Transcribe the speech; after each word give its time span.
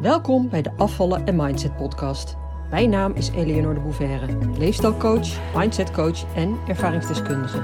Welkom 0.00 0.48
bij 0.48 0.62
de 0.62 0.72
Afvallen 0.76 1.26
en 1.26 1.36
Mindset 1.36 1.76
podcast. 1.76 2.36
Mijn 2.70 2.90
naam 2.90 3.12
is 3.12 3.28
Eleonore 3.28 3.74
de 3.74 3.80
Bouverre, 3.80 4.58
leefstijlcoach, 4.58 5.54
mindsetcoach 5.56 6.34
en 6.34 6.58
ervaringsdeskundige. 6.68 7.58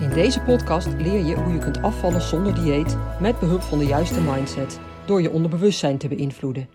In 0.00 0.10
deze 0.10 0.40
podcast 0.40 0.86
leer 0.86 1.24
je 1.24 1.34
hoe 1.34 1.52
je 1.52 1.58
kunt 1.58 1.82
afvallen 1.82 2.22
zonder 2.22 2.54
dieet 2.54 2.96
met 3.20 3.38
behulp 3.38 3.60
van 3.60 3.78
de 3.78 3.84
juiste 3.84 4.20
mindset 4.20 4.80
door 5.06 5.22
je 5.22 5.30
onderbewustzijn 5.30 5.98
te 5.98 6.08
beïnvloeden, 6.08 6.68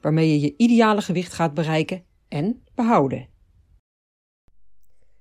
waarmee 0.00 0.30
je 0.30 0.40
je 0.40 0.54
ideale 0.56 1.02
gewicht 1.02 1.32
gaat 1.32 1.54
bereiken 1.54 2.04
en 2.28 2.62
behouden. 2.74 3.28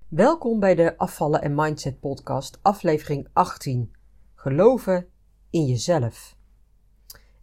Welkom 0.08 0.60
bij 0.60 0.76
de 0.76 0.98
Afvallen 0.98 1.42
en 1.42 1.56
Mindset 1.56 2.00
podcast, 2.00 2.60
aflevering 2.62 3.28
18. 3.34 3.92
Geloven 4.36 5.08
in 5.50 5.66
jezelf. 5.66 6.42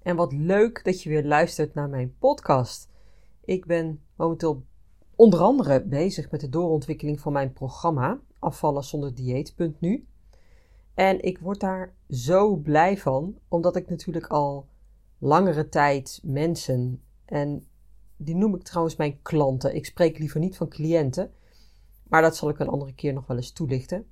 En 0.03 0.17
wat 0.17 0.33
leuk 0.33 0.85
dat 0.85 1.03
je 1.03 1.09
weer 1.09 1.25
luistert 1.25 1.75
naar 1.75 1.89
mijn 1.89 2.15
podcast. 2.19 2.89
Ik 3.45 3.67
ben 3.67 4.03
momenteel 4.17 4.63
onder 5.17 5.41
andere 5.41 5.83
bezig 5.85 6.31
met 6.31 6.41
de 6.41 6.49
doorontwikkeling 6.49 7.21
van 7.21 7.33
mijn 7.33 7.53
programma 7.53 8.21
Afvallen 8.39 8.85
zonder 8.85 9.15
dieet.nu. 9.15 10.07
En 10.95 11.23
ik 11.23 11.39
word 11.39 11.61
daar 11.61 11.95
zo 12.09 12.57
blij 12.57 12.99
van, 12.99 13.39
omdat 13.49 13.77
ik 13.77 13.89
natuurlijk 13.89 14.27
al 14.27 14.69
langere 15.19 15.69
tijd 15.69 16.21
mensen, 16.23 17.03
en 17.25 17.65
die 18.17 18.35
noem 18.35 18.55
ik 18.55 18.63
trouwens 18.63 18.97
mijn 18.97 19.23
klanten. 19.23 19.75
Ik 19.75 19.87
spreek 19.87 20.19
liever 20.19 20.41
niet 20.41 20.57
van 20.57 20.69
cliënten, 20.69 21.33
maar 22.09 22.23
dat 22.23 22.37
zal 22.37 22.49
ik 22.49 22.59
een 22.59 22.69
andere 22.69 22.95
keer 22.95 23.13
nog 23.13 23.27
wel 23.27 23.37
eens 23.37 23.53
toelichten. 23.53 24.07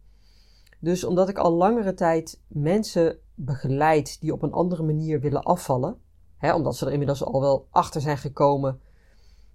Dus 0.78 1.04
omdat 1.04 1.28
ik 1.28 1.38
al 1.38 1.52
langere 1.52 1.94
tijd 1.94 2.40
mensen 2.46 3.18
begeleid 3.40 4.20
die 4.20 4.32
op 4.32 4.42
een 4.42 4.52
andere 4.52 4.82
manier 4.82 5.20
willen 5.20 5.42
afvallen, 5.42 5.96
hè, 6.36 6.54
omdat 6.54 6.76
ze 6.76 6.86
er 6.86 6.92
inmiddels 6.92 7.24
al 7.24 7.40
wel 7.40 7.66
achter 7.70 8.00
zijn 8.00 8.18
gekomen 8.18 8.80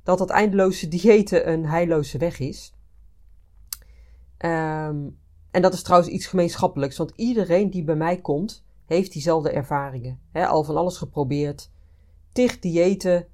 dat 0.03 0.17
dat 0.17 0.29
eindeloze 0.29 0.87
diëten 0.87 1.51
een 1.51 1.65
heilloze 1.65 2.17
weg 2.17 2.39
is. 2.39 2.73
Ehm, 4.37 5.09
en 5.51 5.61
dat 5.61 5.73
is 5.73 5.83
trouwens 5.83 6.11
iets 6.11 6.25
gemeenschappelijks, 6.25 6.97
want 6.97 7.13
iedereen 7.15 7.69
die 7.69 7.83
bij 7.83 7.95
mij 7.95 8.21
komt, 8.21 8.65
heeft 8.85 9.13
diezelfde 9.13 9.51
ervaringen. 9.51 10.19
Al 10.33 10.63
van 10.63 10.77
alles 10.77 10.97
geprobeerd, 10.97 11.71
tig 12.31 12.59
diëten 12.59 13.27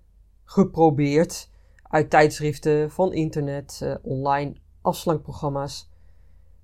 geprobeerd, 0.43 1.49
uit 1.83 2.09
tijdschriften, 2.09 2.91
van 2.91 3.13
internet, 3.13 3.79
uh, 3.83 3.95
online 4.01 4.55
afslankprogramma's. 4.81 5.89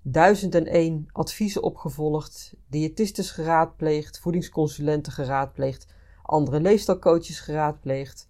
Duizend 0.07 0.55
en 0.55 0.65
één 0.65 1.07
adviezen 1.11 1.63
opgevolgd, 1.63 2.55
diëtistes 2.67 3.31
geraadpleegd, 3.31 4.19
voedingsconsulenten 4.19 5.11
geraadpleegd, 5.11 5.87
andere 6.21 6.59
leefstijlcoaches 6.59 7.39
geraadpleegd, 7.39 8.29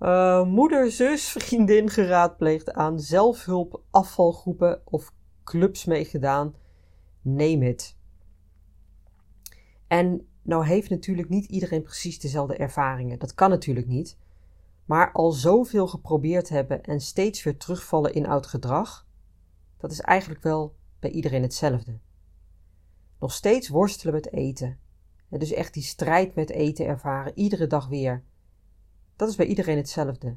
uh, 0.00 0.44
moeder, 0.44 0.90
zus, 0.90 1.28
vriendin 1.38 1.90
geraadpleegd, 1.90 2.72
aan 2.72 3.00
zelfhulp, 3.00 3.82
afvalgroepen 3.90 4.80
of 4.84 5.12
clubs 5.44 5.84
meegedaan. 5.84 6.54
Neem 7.20 7.62
het. 7.62 7.96
En 9.86 10.26
nou 10.42 10.66
heeft 10.66 10.90
natuurlijk 10.90 11.28
niet 11.28 11.46
iedereen 11.46 11.82
precies 11.82 12.20
dezelfde 12.20 12.56
ervaringen. 12.56 13.18
Dat 13.18 13.34
kan 13.34 13.50
natuurlijk 13.50 13.86
niet. 13.86 14.18
Maar 14.84 15.12
al 15.12 15.32
zoveel 15.32 15.86
geprobeerd 15.86 16.48
hebben 16.48 16.82
en 16.82 17.00
steeds 17.00 17.42
weer 17.42 17.56
terugvallen 17.56 18.14
in 18.14 18.26
oud 18.26 18.46
gedrag, 18.46 19.06
dat 19.76 19.90
is 19.90 20.00
eigenlijk 20.00 20.42
wel 20.42 20.78
bij 21.00 21.10
iedereen 21.10 21.42
hetzelfde. 21.42 21.98
Nog 23.18 23.32
steeds 23.32 23.68
worstelen 23.68 24.14
met 24.14 24.32
eten. 24.32 24.78
dus 25.28 25.52
echt 25.52 25.74
die 25.74 25.82
strijd 25.82 26.34
met 26.34 26.50
eten 26.50 26.86
ervaren, 26.86 27.38
iedere 27.38 27.66
dag 27.66 27.88
weer. 27.88 28.24
Dat 29.16 29.28
is 29.28 29.36
bij 29.36 29.46
iedereen 29.46 29.76
hetzelfde. 29.76 30.36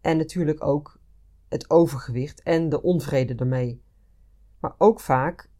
En 0.00 0.16
natuurlijk 0.16 0.64
ook 0.64 1.00
het 1.48 1.70
overgewicht 1.70 2.42
en 2.42 2.68
de 2.68 2.82
onvrede 2.82 3.34
ermee. 3.34 3.82
Maar 4.60 4.74
ook 4.78 5.00
vaak, 5.00 5.50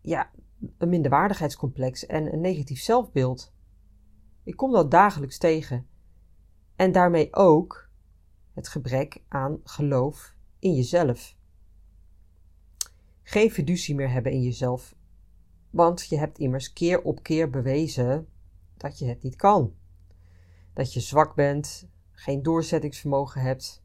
ja, 0.00 0.30
een 0.78 0.88
minderwaardigheidscomplex 0.88 2.06
en 2.06 2.32
een 2.32 2.40
negatief 2.40 2.80
zelfbeeld. 2.80 3.52
Ik 4.42 4.56
kom 4.56 4.72
dat 4.72 4.90
dagelijks 4.90 5.38
tegen. 5.38 5.86
En 6.76 6.92
daarmee 6.92 7.34
ook 7.34 7.90
het 8.54 8.68
gebrek 8.68 9.22
aan 9.28 9.60
geloof 9.64 10.34
in 10.58 10.74
jezelf 10.74 11.36
geen 13.32 13.50
fiducie 13.50 13.94
meer 13.94 14.10
hebben 14.10 14.32
in 14.32 14.42
jezelf. 14.42 14.94
Want 15.70 16.06
je 16.06 16.18
hebt 16.18 16.38
immers 16.38 16.72
keer 16.72 17.02
op 17.02 17.22
keer 17.22 17.50
bewezen 17.50 18.28
dat 18.76 18.98
je 18.98 19.06
het 19.06 19.22
niet 19.22 19.36
kan. 19.36 19.74
Dat 20.72 20.92
je 20.92 21.00
zwak 21.00 21.34
bent, 21.34 21.88
geen 22.10 22.42
doorzettingsvermogen 22.42 23.40
hebt, 23.40 23.84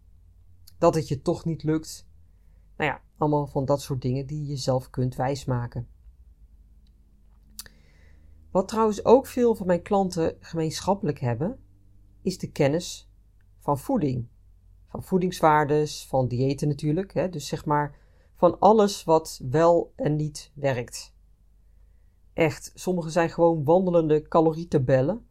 dat 0.78 0.96
het 0.96 1.08
je 1.08 1.22
toch 1.22 1.46
niet 1.46 1.64
lukt. 1.64 2.08
Nou 2.78 2.90
ja, 2.92 3.02
allemaal 3.18 3.48
van 3.48 3.66
dat 3.66 3.82
soort 3.82 4.02
dingen 4.02 4.26
die 4.26 4.46
je 4.46 4.58
zelf 4.58 4.90
kunt 4.90 5.16
wijsmaken. 5.16 5.88
Wat 8.52 8.68
trouwens 8.68 9.06
ook 9.06 9.28
veel 9.28 9.56
van 9.56 9.68
mijn 9.68 9.82
klanten 9.82 10.36
gemeenschappelijk 10.40 11.20
hebben, 11.20 11.60
is 12.22 12.38
de 12.38 12.52
kennis 12.52 13.12
van 13.60 13.80
voeding. 13.80 14.28
Van 14.88 15.04
voedingswaardes, 15.04 16.06
van 16.08 16.28
diëten 16.28 16.68
natuurlijk. 16.68 17.14
Hè? 17.14 17.30
Dus 17.30 17.48
zeg 17.48 17.66
maar 17.66 18.06
van 18.38 18.60
alles 18.60 19.04
wat 19.04 19.40
wel 19.50 19.94
en 19.96 20.16
niet 20.16 20.52
werkt. 20.54 21.16
Echt, 22.34 22.72
sommigen 22.76 23.12
zijn 23.12 23.30
gewoon 23.30 23.64
wandelende 23.64 24.28
calorietabellen. 24.28 25.28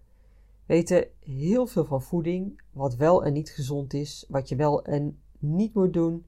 Weten 0.66 1.08
heel 1.20 1.66
veel 1.66 1.84
van 1.84 2.02
voeding, 2.02 2.62
wat 2.72 2.94
wel 2.94 3.24
en 3.24 3.32
niet 3.32 3.50
gezond 3.50 3.94
is, 3.94 4.24
wat 4.28 4.48
je 4.48 4.56
wel 4.56 4.84
en 4.84 5.20
niet 5.38 5.74
moet 5.74 5.92
doen. 5.92 6.26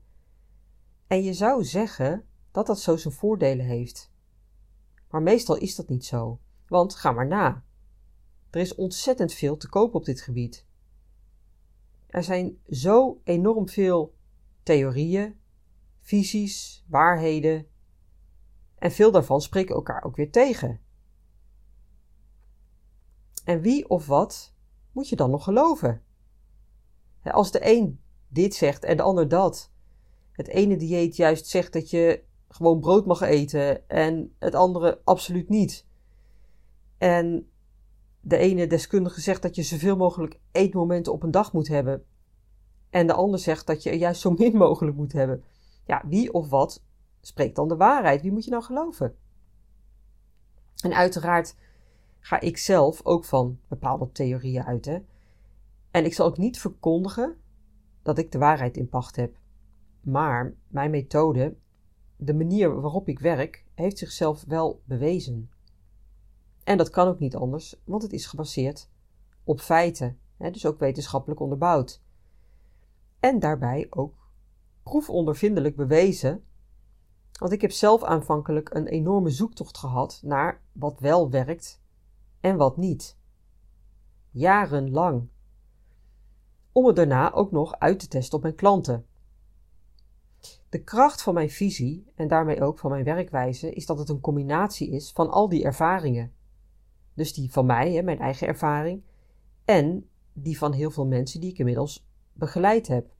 En 1.07 1.23
je 1.23 1.33
zou 1.33 1.65
zeggen 1.65 2.25
dat 2.51 2.67
dat 2.67 2.81
zo 2.81 2.97
zijn 2.97 3.15
voordelen 3.15 3.67
heeft. 3.67 4.11
Maar 5.11 5.23
meestal 5.23 5.57
is 5.57 5.75
dat 5.75 5.89
niet 5.89 6.05
zo, 6.05 6.39
want 6.67 6.95
ga 6.95 7.13
maar 7.13 7.27
na. 7.27 7.65
Er 8.51 8.61
is 8.61 8.75
ontzettend 8.75 9.33
veel 9.33 9.57
te 9.57 9.69
koop 9.69 9.95
op 9.95 10.05
dit 10.05 10.21
gebied. 10.21 10.67
Er 12.07 12.23
zijn 12.23 12.59
zo 12.69 13.21
enorm 13.25 13.69
veel 13.69 14.15
theorieën, 14.63 15.39
visies, 16.09 16.85
waarheden. 16.87 17.67
En 18.79 18.91
veel 18.91 19.11
daarvan 19.11 19.41
spreken 19.41 19.75
elkaar 19.75 20.05
ook 20.05 20.17
weer 20.17 20.31
tegen. 20.31 20.81
En 23.45 23.61
wie 23.61 23.89
of 23.89 24.07
wat 24.07 24.55
moet 24.93 25.09
je 25.09 25.17
dan 25.17 25.31
nog 25.31 25.45
geloven? 25.45 26.03
Als 27.23 27.51
de 27.51 27.61
een 27.63 28.01
dit 28.29 28.55
zegt 28.55 28.85
en 28.85 28.97
de 28.97 29.03
ander 29.03 29.29
dat, 29.29 29.71
het 30.33 30.49
ene 30.49 30.77
dieet 30.77 31.17
juist 31.17 31.47
zegt 31.47 31.73
dat 31.73 31.91
je 31.91 32.23
gewoon 32.49 32.81
brood 32.81 33.07
mag 33.07 33.21
eten 33.21 33.89
en 33.89 34.35
het 34.39 34.55
andere 34.55 35.01
absoluut 35.05 35.49
niet. 35.49 35.87
En 36.99 37.51
de 38.21 38.37
ene 38.37 38.67
deskundige 38.67 39.21
zegt 39.21 39.43
dat 39.43 39.55
je 39.55 39.63
zoveel 39.63 39.97
mogelijk 39.97 40.41
eetmomenten 40.53 41.13
op 41.13 41.23
een 41.23 41.31
dag 41.31 41.53
moet 41.53 41.69
hebben. 41.69 42.05
En 42.91 43.07
de 43.07 43.13
ander 43.13 43.39
zegt 43.39 43.67
dat 43.67 43.83
je 43.83 43.99
juist 43.99 44.21
zo 44.21 44.31
min 44.31 44.57
mogelijk 44.57 44.97
moet 44.97 45.13
hebben. 45.13 45.45
Ja, 45.89 46.03
wie 46.07 46.33
of 46.33 46.49
wat 46.49 46.83
spreekt 47.21 47.57
dan 47.57 47.69
de 47.69 47.77
waarheid? 47.77 48.23
Wie 48.23 48.33
moet 48.33 48.45
je 48.45 48.51
nou 48.51 48.63
geloven? 48.63 49.17
En 50.83 50.95
uiteraard 50.95 51.57
ga 52.21 52.41
ik 52.41 52.57
zelf 52.57 53.05
ook 53.05 53.25
van 53.25 53.61
bepaalde 53.69 54.13
theorieën 54.13 54.65
uit. 54.65 54.85
Hè? 54.85 54.99
En 55.91 56.05
ik 56.05 56.15
zal 56.15 56.27
ook 56.27 56.37
niet 56.37 56.61
verkondigen 56.61 57.37
dat 58.03 58.19
ik 58.19 58.33
de 58.33 58.39
waarheid 58.39 58.77
in 58.77 58.89
pacht 58.89 59.17
heb. 59.17 59.37
Maar 60.01 60.55
mijn 60.69 60.91
methode, 60.91 61.57
de 62.17 62.35
manier 62.35 62.81
waarop 62.81 63.09
ik 63.09 63.19
werk, 63.19 63.65
heeft 63.75 63.99
zichzelf 63.99 64.45
wel 64.45 64.83
bewezen. 64.85 65.51
En 66.65 66.79
dat 66.79 66.91
kan 66.91 67.09
ook 67.09 67.19
niet 67.19 67.37
anders, 67.37 67.81
want 67.85 68.03
het 68.03 68.13
is 68.13 68.27
gebaseerd 68.27 68.89
op 69.45 69.61
feiten, 69.61 70.19
hè, 70.37 70.51
dus 70.51 70.67
ook 70.67 70.79
wetenschappelijk 70.79 71.41
onderbouwd. 71.41 72.03
En 73.21 73.39
daarbij 73.39 73.87
ook 73.91 74.18
proefondervindelijk 74.89 75.77
bewezen. 75.77 76.45
Want 77.39 77.53
ik 77.53 77.61
heb 77.61 77.71
zelf 77.71 78.03
aanvankelijk 78.03 78.75
een 78.75 78.87
enorme 78.87 79.31
zoektocht 79.31 79.79
gehad 79.79 80.21
naar 80.25 80.63
wat 80.73 81.01
wel 81.01 81.31
werkt 81.31 81.81
en 82.41 82.57
wat 82.57 82.77
niet. 82.77 83.19
Jarenlang. 84.31 85.29
Om 86.73 86.87
het 86.87 86.97
daarna 86.97 87.33
ook 87.33 87.51
nog 87.51 87.79
uit 87.79 87.99
te 87.99 88.09
testen 88.09 88.37
op 88.37 88.43
mijn 88.43 88.55
klanten. 88.55 89.07
De 90.69 90.83
kracht 90.83 91.23
van 91.23 91.35
mijn 91.35 91.51
visie 91.51 92.13
en 92.15 92.29
daarmee 92.29 92.63
ook 92.63 92.79
van 92.79 92.91
mijn 92.91 93.05
werkwijze 93.05 93.73
is 93.73 93.87
dat 93.87 93.99
het 93.99 94.09
een 94.09 94.21
combinatie 94.21 94.91
is 94.91 95.13
van 95.13 95.31
al 95.31 95.49
die 95.49 95.65
ervaringen. 95.65 96.33
Dus 97.15 97.35
die 97.35 97.53
van 97.53 97.67
mij, 97.67 98.03
mijn 98.03 98.19
eigen 98.19 98.47
ervaring, 98.47 99.03
en 99.65 100.09
die 100.33 100.59
van 100.59 100.73
heel 100.73 100.91
veel 100.91 101.07
mensen 101.07 101.41
die 101.41 101.51
ik 101.51 101.59
inmiddels 101.59 102.07
begeleid 102.33 102.87
heb 102.87 103.17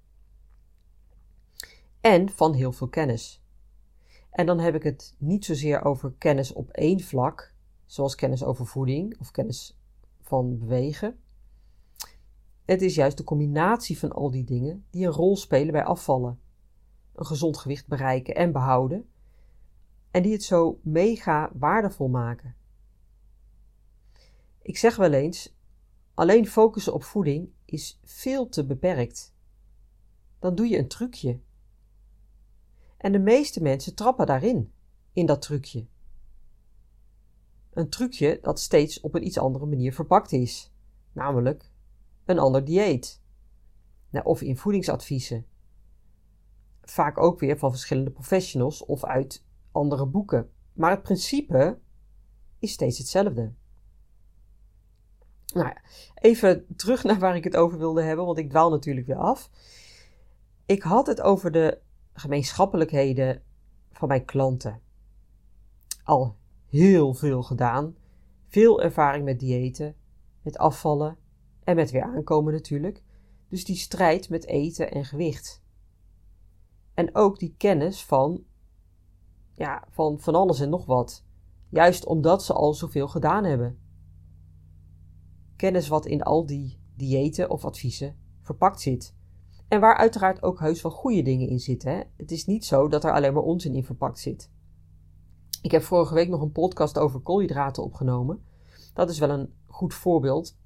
en 2.01 2.31
van 2.31 2.55
heel 2.55 2.73
veel 2.73 2.89
kennis. 2.89 3.43
En 4.31 4.47
dan 4.47 4.59
heb 4.59 4.75
ik 4.75 4.83
het 4.83 5.15
niet 5.19 5.45
zozeer 5.45 5.85
over 5.85 6.13
kennis 6.19 6.53
op 6.53 6.71
één 6.71 7.01
vlak, 7.01 7.55
zoals 7.87 8.15
kennis 8.15 8.45
over 8.45 8.67
voeding 8.67 9.19
of 9.21 9.31
kennis 9.31 9.79
van 10.21 10.59
bewegen, 10.59 11.19
Het 12.65 12.83
is 12.83 12.95
juist 12.95 13.17
de 13.17 13.25
combinatie 13.25 13.99
van 13.99 14.13
al 14.13 14.31
die 14.31 14.45
dingen 14.45 14.85
die 14.91 15.07
een 15.07 15.13
rol 15.13 15.37
spelen 15.37 15.73
bij 15.73 15.85
afvallen. 15.85 16.41
Een 17.15 17.27
gezond 17.27 17.59
gewicht 17.59 17.87
bereiken 17.87 18.35
en 18.35 18.53
behouden. 18.53 19.09
En 20.11 20.23
die 20.23 20.33
het 20.33 20.43
zo 20.43 20.81
mega 20.83 21.51
waardevol 21.55 22.09
maken. 22.09 22.57
Ik 24.63 24.77
zeg 24.77 24.97
wel 24.97 25.13
eens: 25.13 25.57
alleen 26.15 26.47
focussen 26.47 26.95
op 26.95 27.03
voeding 27.03 27.51
is 27.65 28.01
veel 28.05 28.49
te 28.49 28.67
beperkt. 28.67 29.35
Dan 30.39 30.55
doe 30.55 30.69
je 30.69 30.79
een 30.79 30.89
trucje. 30.89 31.41
En 32.99 33.13
de 33.13 33.19
meeste 33.19 33.63
mensen 33.63 33.95
trappen 33.95 34.27
daarin, 34.27 34.73
in 35.13 35.27
dat 35.27 35.43
trucje. 35.43 35.87
Een 37.73 37.89
trucje 37.89 38.39
dat 38.43 38.61
steeds 38.61 39.01
op 39.01 39.15
een 39.15 39.27
iets 39.27 39.39
andere 39.39 39.67
manier 39.67 39.95
verpakt 39.95 40.33
is, 40.33 40.73
namelijk 41.13 41.71
een 42.25 42.39
ander 42.39 42.65
dieet. 42.65 43.21
Nou, 44.11 44.25
of 44.25 44.43
in 44.43 44.57
voedingsadviezen. 44.57 45.47
Vaak 46.83 47.19
ook 47.19 47.41
weer 47.41 47.59
van 47.59 47.71
verschillende 47.71 48.11
professionals 48.11 48.85
of 48.85 49.05
uit 49.05 49.45
andere 49.73 50.07
boeken. 50.07 50.51
Maar 50.73 50.91
het 50.91 51.03
principe 51.03 51.79
is 52.59 52.73
steeds 52.73 52.99
hetzelfde. 52.99 53.53
Nou 55.55 55.73
even 56.15 56.67
terug 56.77 57.05
naar 57.05 57.19
waar 57.19 57.37
ik 57.37 57.45
het 57.45 57.57
over 57.57 57.79
wilde 57.79 58.03
hebben, 58.03 58.27
want 58.27 58.39
ik 58.39 58.51
dwaal 58.51 58.71
natuurlijk 58.71 59.07
weer 59.07 59.17
af. 59.17 59.51
Ik 60.67 60.83
had 60.83 61.07
het 61.07 61.21
over 61.21 61.53
de 61.53 61.79
gemeenschappelijkheden 62.19 63.43
van 63.93 64.09
mijn 64.09 64.25
klanten. 64.25 64.81
Al 66.03 66.37
heel 66.67 67.15
veel 67.15 67.43
gedaan, 67.43 67.97
veel 68.47 68.83
ervaring 68.83 69.25
met 69.25 69.41
diëten, 69.41 69.95
met 70.43 70.59
afvallen 70.59 71.17
en 71.65 71.77
met 71.77 71.91
weer 71.91 72.03
aankomen 72.03 72.53
natuurlijk. 72.53 73.03
Dus 73.49 73.65
die 73.65 73.77
strijd 73.77 74.29
met 74.29 74.47
eten 74.47 74.91
en 74.91 75.05
gewicht. 75.05 75.63
En 76.95 77.15
ook 77.15 77.39
die 77.39 77.55
kennis 77.57 78.05
van, 78.05 78.45
ja, 79.53 79.85
van 79.91 80.21
van 80.21 80.35
alles 80.35 80.61
en 80.61 80.69
nog 80.69 80.87
wat. 80.87 81.25
Juist 81.69 82.07
omdat 82.07 82.45
ze 82.45 82.53
al 82.53 82.75
zoveel 82.75 83.09
gedaan 83.09 83.45
hebben. 83.45 83.79
Kennis 85.57 85.89
wat 85.89 86.07
in 86.07 86.23
al 86.23 86.47
die 86.47 86.79
diëten 86.97 87.51
of 87.51 87.65
adviezen 87.65 88.17
verpakt 88.41 88.81
zit. 88.81 89.17
En 89.69 89.81
waar 89.81 89.97
uiteraard 89.97 90.43
ook 90.43 90.61
heus 90.61 90.83
wel 90.83 90.93
goede 90.93 91.23
dingen 91.23 91.49
in 91.49 91.61
zitten. 91.61 91.93
Hè? 91.93 92.03
Het 92.17 92.31
is 92.31 92.47
niet 92.47 92.65
zo 92.65 92.89
dat 92.89 93.05
er 93.05 93.13
alleen 93.13 93.33
maar 93.33 93.43
onzin 93.43 93.75
in 93.75 93.85
verpakt 93.85 94.19
zit. 94.19 94.51
Ik 95.63 95.71
heb 95.71 95.83
vorige 95.83 96.15
week 96.15 96.29
nog 96.29 96.41
een 96.41 96.53
podcast 96.53 96.99
over 96.99 97.21
koolhydraten 97.21 97.83
opgenomen. 97.83 98.45
Dat 98.95 99.11
is 99.11 99.19
wel 99.19 99.31
een 99.31 99.53
goed 99.67 99.95
voorbeeld. 99.95 100.57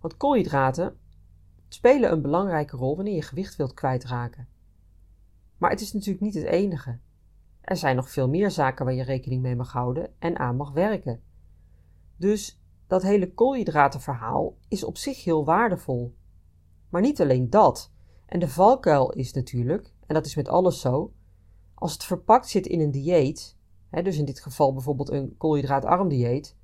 Want 0.00 0.16
koolhydraten 0.16 0.98
spelen 1.68 2.12
een 2.12 2.22
belangrijke 2.22 2.76
rol 2.76 2.96
wanneer 2.96 3.14
je 3.14 3.22
gewicht 3.22 3.56
wilt 3.56 3.74
kwijtraken. 3.74 4.48
Maar 5.58 5.70
het 5.70 5.80
is 5.80 5.92
natuurlijk 5.92 6.20
niet 6.20 6.34
het 6.34 6.44
enige. 6.44 6.98
Er 7.60 7.76
zijn 7.76 7.96
nog 7.96 8.10
veel 8.10 8.28
meer 8.28 8.50
zaken 8.50 8.84
waar 8.84 8.94
je 8.94 9.02
rekening 9.02 9.42
mee 9.42 9.56
mag 9.56 9.72
houden 9.72 10.10
en 10.18 10.38
aan 10.38 10.56
mag 10.56 10.72
werken. 10.72 11.22
Dus 12.16 12.60
dat 12.86 13.02
hele 13.02 13.32
koolhydratenverhaal 13.32 14.56
is 14.68 14.84
op 14.84 14.96
zich 14.96 15.24
heel 15.24 15.44
waardevol. 15.44 16.16
Maar 16.88 17.02
niet 17.02 17.20
alleen 17.20 17.50
dat. 17.50 17.92
En 18.28 18.38
de 18.38 18.48
valkuil 18.48 19.12
is 19.12 19.32
natuurlijk, 19.32 19.92
en 20.06 20.14
dat 20.14 20.26
is 20.26 20.34
met 20.34 20.48
alles 20.48 20.80
zo, 20.80 21.12
als 21.74 21.92
het 21.92 22.04
verpakt 22.04 22.48
zit 22.48 22.66
in 22.66 22.80
een 22.80 22.90
dieet, 22.90 23.56
hè, 23.90 24.02
dus 24.02 24.18
in 24.18 24.24
dit 24.24 24.40
geval 24.40 24.72
bijvoorbeeld 24.72 25.10
een 25.10 25.36
koolhydraatarm 25.36 26.08
dieet, 26.08 26.56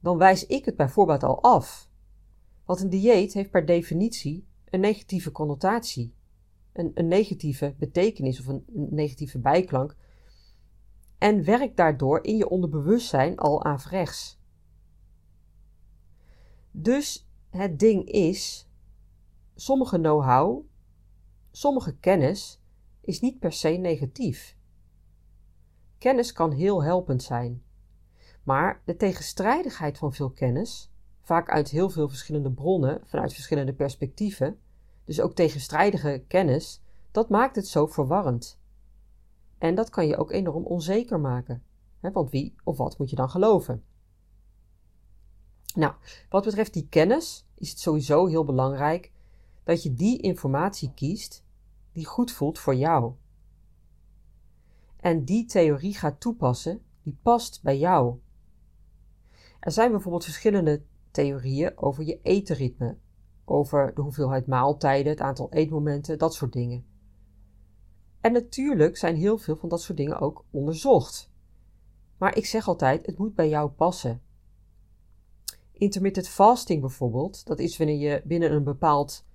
dan 0.00 0.18
wijs 0.18 0.46
ik 0.46 0.64
het 0.64 0.76
bijvoorbeeld 0.76 1.22
al 1.22 1.42
af. 1.42 1.90
Want 2.64 2.80
een 2.80 2.88
dieet 2.88 3.32
heeft 3.32 3.50
per 3.50 3.66
definitie 3.66 4.46
een 4.64 4.80
negatieve 4.80 5.32
connotatie, 5.32 6.14
een, 6.72 6.90
een 6.94 7.08
negatieve 7.08 7.74
betekenis 7.78 8.40
of 8.40 8.46
een, 8.46 8.64
negatieve 8.90 9.38
bijklank, 9.38 9.96
en 11.18 11.44
werkt 11.44 11.76
daardoor 11.76 12.24
in 12.24 12.36
je 12.36 12.48
onderbewustzijn 12.48 13.36
al 13.36 13.64
averechts. 13.64 14.40
Dus 16.70 17.28
het 17.50 17.78
ding 17.78 18.04
is 18.08 18.67
sommige 19.60 19.98
know-how, 19.98 20.64
sommige 21.50 21.96
kennis 21.96 22.60
is 23.00 23.20
niet 23.20 23.38
per 23.38 23.52
se 23.52 23.68
negatief. 23.68 24.56
Kennis 25.98 26.32
kan 26.32 26.50
heel 26.50 26.82
helpend 26.82 27.22
zijn, 27.22 27.62
maar 28.42 28.82
de 28.84 28.96
tegenstrijdigheid 28.96 29.98
van 29.98 30.12
veel 30.12 30.30
kennis, 30.30 30.90
vaak 31.20 31.50
uit 31.50 31.68
heel 31.68 31.90
veel 31.90 32.08
verschillende 32.08 32.52
bronnen, 32.52 33.00
vanuit 33.04 33.32
verschillende 33.32 33.74
perspectieven, 33.74 34.58
dus 35.04 35.20
ook 35.20 35.34
tegenstrijdige 35.34 36.24
kennis, 36.28 36.82
dat 37.10 37.28
maakt 37.28 37.56
het 37.56 37.66
zo 37.66 37.86
verwarrend. 37.86 38.58
En 39.58 39.74
dat 39.74 39.90
kan 39.90 40.06
je 40.06 40.16
ook 40.16 40.30
enorm 40.30 40.64
onzeker 40.64 41.20
maken. 41.20 41.62
want 42.00 42.30
wie 42.30 42.54
of 42.64 42.76
wat 42.76 42.98
moet 42.98 43.10
je 43.10 43.16
dan 43.16 43.30
geloven? 43.30 43.84
Nou, 45.74 45.94
wat 46.28 46.44
betreft 46.44 46.72
die 46.72 46.86
kennis 46.88 47.46
is 47.54 47.70
het 47.70 47.78
sowieso 47.78 48.26
heel 48.26 48.44
belangrijk 48.44 49.12
dat 49.68 49.82
je 49.82 49.94
die 49.94 50.20
informatie 50.20 50.92
kiest 50.94 51.44
die 51.92 52.06
goed 52.06 52.32
voelt 52.32 52.58
voor 52.58 52.74
jou. 52.74 53.12
En 54.96 55.24
die 55.24 55.44
theorie 55.44 55.94
gaat 55.94 56.20
toepassen 56.20 56.82
die 57.02 57.18
past 57.22 57.62
bij 57.62 57.78
jou. 57.78 58.18
Er 59.60 59.72
zijn 59.72 59.90
bijvoorbeeld 59.90 60.24
verschillende 60.24 60.82
theorieën 61.10 61.78
over 61.78 62.04
je 62.04 62.20
etenritme, 62.22 62.96
over 63.44 63.94
de 63.94 64.00
hoeveelheid 64.00 64.46
maaltijden, 64.46 65.12
het 65.12 65.20
aantal 65.20 65.52
eetmomenten, 65.52 66.18
dat 66.18 66.34
soort 66.34 66.52
dingen. 66.52 66.86
En 68.20 68.32
natuurlijk 68.32 68.96
zijn 68.96 69.16
heel 69.16 69.38
veel 69.38 69.56
van 69.56 69.68
dat 69.68 69.82
soort 69.82 69.98
dingen 69.98 70.20
ook 70.20 70.44
onderzocht. 70.50 71.30
Maar 72.18 72.36
ik 72.36 72.46
zeg 72.46 72.68
altijd, 72.68 73.06
het 73.06 73.18
moet 73.18 73.34
bij 73.34 73.48
jou 73.48 73.70
passen. 73.70 74.22
Intermittent 75.72 76.28
fasting 76.28 76.80
bijvoorbeeld, 76.80 77.46
dat 77.46 77.58
is 77.58 77.76
wanneer 77.76 78.10
je 78.10 78.22
binnen 78.24 78.52
een 78.52 78.64
bepaald 78.64 79.26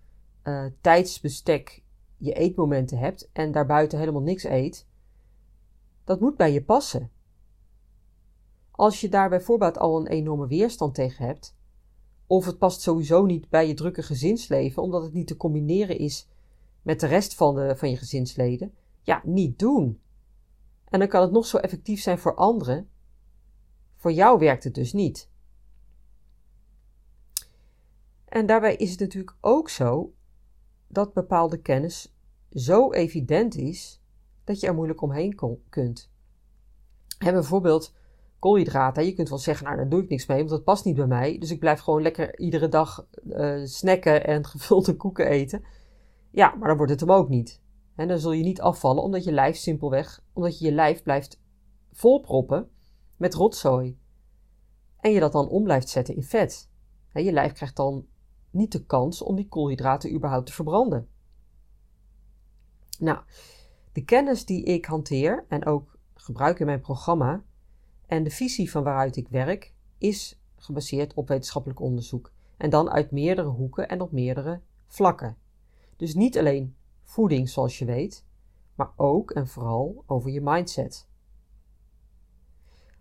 uh, 0.43 0.65
tijdsbestek 0.81 1.83
je 2.17 2.33
eetmomenten 2.33 2.97
hebt 2.97 3.29
en 3.33 3.51
daarbuiten 3.51 3.99
helemaal 3.99 4.21
niks 4.21 4.43
eet, 4.43 4.87
dat 6.03 6.19
moet 6.19 6.37
bij 6.37 6.53
je 6.53 6.63
passen. 6.63 7.11
Als 8.71 9.01
je 9.01 9.09
daar 9.09 9.29
bijvoorbeeld 9.29 9.77
al 9.77 9.99
een 9.99 10.07
enorme 10.07 10.47
weerstand 10.47 10.95
tegen 10.95 11.25
hebt, 11.25 11.55
of 12.27 12.45
het 12.45 12.57
past 12.57 12.81
sowieso 12.81 13.25
niet 13.25 13.49
bij 13.49 13.67
je 13.67 13.73
drukke 13.73 14.03
gezinsleven, 14.03 14.83
omdat 14.83 15.03
het 15.03 15.13
niet 15.13 15.27
te 15.27 15.37
combineren 15.37 15.97
is 15.97 16.27
met 16.81 16.99
de 16.99 17.07
rest 17.07 17.35
van, 17.35 17.55
de, 17.55 17.75
van 17.75 17.89
je 17.89 17.97
gezinsleden, 17.97 18.73
ja, 19.01 19.21
niet 19.25 19.59
doen. 19.59 20.01
En 20.89 20.99
dan 20.99 21.07
kan 21.07 21.21
het 21.21 21.31
nog 21.31 21.45
zo 21.45 21.57
effectief 21.57 22.01
zijn 22.01 22.17
voor 22.17 22.35
anderen. 22.35 22.89
Voor 23.95 24.11
jou 24.11 24.39
werkt 24.39 24.63
het 24.63 24.75
dus 24.75 24.93
niet. 24.93 25.29
En 28.25 28.45
daarbij 28.45 28.75
is 28.75 28.91
het 28.91 28.99
natuurlijk 28.99 29.37
ook 29.41 29.69
zo 29.69 30.13
dat 30.93 31.13
bepaalde 31.13 31.57
kennis 31.57 32.15
zo 32.51 32.91
evident 32.91 33.55
is 33.55 34.01
dat 34.43 34.59
je 34.59 34.67
er 34.67 34.75
moeilijk 34.75 35.01
omheen 35.01 35.35
kunt. 35.69 36.11
En 37.17 37.33
bijvoorbeeld 37.33 37.93
koolhydraten. 38.39 39.05
Je 39.05 39.13
kunt 39.13 39.29
wel 39.29 39.37
zeggen, 39.37 39.65
nou 39.65 39.77
daar 39.77 39.89
doe 39.89 40.03
ik 40.03 40.09
niks 40.09 40.25
mee, 40.25 40.37
want 40.37 40.49
dat 40.49 40.63
past 40.63 40.85
niet 40.85 40.95
bij 40.95 41.07
mij. 41.07 41.37
Dus 41.37 41.51
ik 41.51 41.59
blijf 41.59 41.79
gewoon 41.79 42.01
lekker 42.01 42.39
iedere 42.39 42.67
dag 42.67 43.07
uh, 43.23 43.65
snacken 43.65 44.25
en 44.25 44.45
gevulde 44.53 44.95
koeken 44.95 45.27
eten. 45.27 45.63
Ja, 46.31 46.55
maar 46.55 46.67
dan 46.67 46.77
wordt 46.77 46.91
het 46.91 47.01
hem 47.01 47.11
ook 47.11 47.29
niet. 47.29 47.61
En 47.95 48.07
dan 48.07 48.19
zul 48.19 48.31
je 48.31 48.43
niet 48.43 48.61
afvallen 48.61 49.03
omdat 49.03 49.23
je 49.23 49.31
lijf 49.31 49.55
simpelweg, 49.55 50.23
omdat 50.33 50.59
je 50.59 50.65
je 50.65 50.71
lijf 50.71 51.03
blijft 51.03 51.39
volproppen 51.91 52.69
met 53.17 53.33
rotzooi. 53.33 53.97
En 54.99 55.11
je 55.11 55.19
dat 55.19 55.31
dan 55.31 55.49
om 55.49 55.63
blijft 55.63 55.89
zetten 55.89 56.15
in 56.15 56.23
vet. 56.23 56.69
je 57.13 57.31
lijf 57.31 57.51
krijgt 57.51 57.75
dan 57.75 58.05
niet 58.53 58.71
de 58.71 58.85
kans 58.85 59.21
om 59.21 59.35
die 59.35 59.47
koolhydraten 59.47 60.13
überhaupt 60.13 60.45
te 60.45 60.53
verbranden. 60.53 61.07
Nou, 62.99 63.19
de 63.91 64.03
kennis 64.03 64.45
die 64.45 64.63
ik 64.63 64.85
hanteer 64.85 65.45
en 65.47 65.65
ook 65.65 65.97
gebruik 66.13 66.59
in 66.59 66.65
mijn 66.65 66.81
programma 66.81 67.43
en 68.05 68.23
de 68.23 68.29
visie 68.29 68.71
van 68.71 68.83
waaruit 68.83 69.15
ik 69.15 69.27
werk 69.27 69.73
is 69.97 70.39
gebaseerd 70.55 71.13
op 71.13 71.27
wetenschappelijk 71.27 71.79
onderzoek 71.79 72.31
en 72.57 72.69
dan 72.69 72.89
uit 72.89 73.11
meerdere 73.11 73.47
hoeken 73.47 73.89
en 73.89 74.01
op 74.01 74.11
meerdere 74.11 74.61
vlakken. 74.87 75.37
Dus 75.97 76.15
niet 76.15 76.37
alleen 76.37 76.75
voeding 77.03 77.49
zoals 77.49 77.79
je 77.79 77.85
weet, 77.85 78.25
maar 78.75 78.91
ook 78.95 79.31
en 79.31 79.47
vooral 79.47 80.03
over 80.05 80.31
je 80.31 80.41
mindset. 80.41 81.07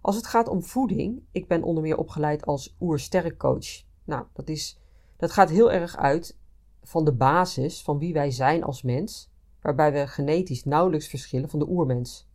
Als 0.00 0.16
het 0.16 0.26
gaat 0.26 0.48
om 0.48 0.62
voeding, 0.62 1.22
ik 1.30 1.48
ben 1.48 1.62
onder 1.62 1.82
meer 1.82 1.96
opgeleid 1.96 2.46
als 2.46 2.76
oersterkcoach. 2.80 3.84
Nou, 4.04 4.26
dat 4.32 4.48
is 4.48 4.80
dat 5.22 5.32
gaat 5.32 5.50
heel 5.50 5.72
erg 5.72 5.96
uit 5.96 6.38
van 6.82 7.04
de 7.04 7.12
basis 7.12 7.82
van 7.82 7.98
wie 7.98 8.12
wij 8.12 8.30
zijn 8.30 8.62
als 8.62 8.82
mens, 8.82 9.30
waarbij 9.60 9.92
we 9.92 10.06
genetisch 10.06 10.64
nauwelijks 10.64 11.06
verschillen 11.08 11.48
van 11.48 11.58
de 11.58 11.68
oermens. 11.68 12.28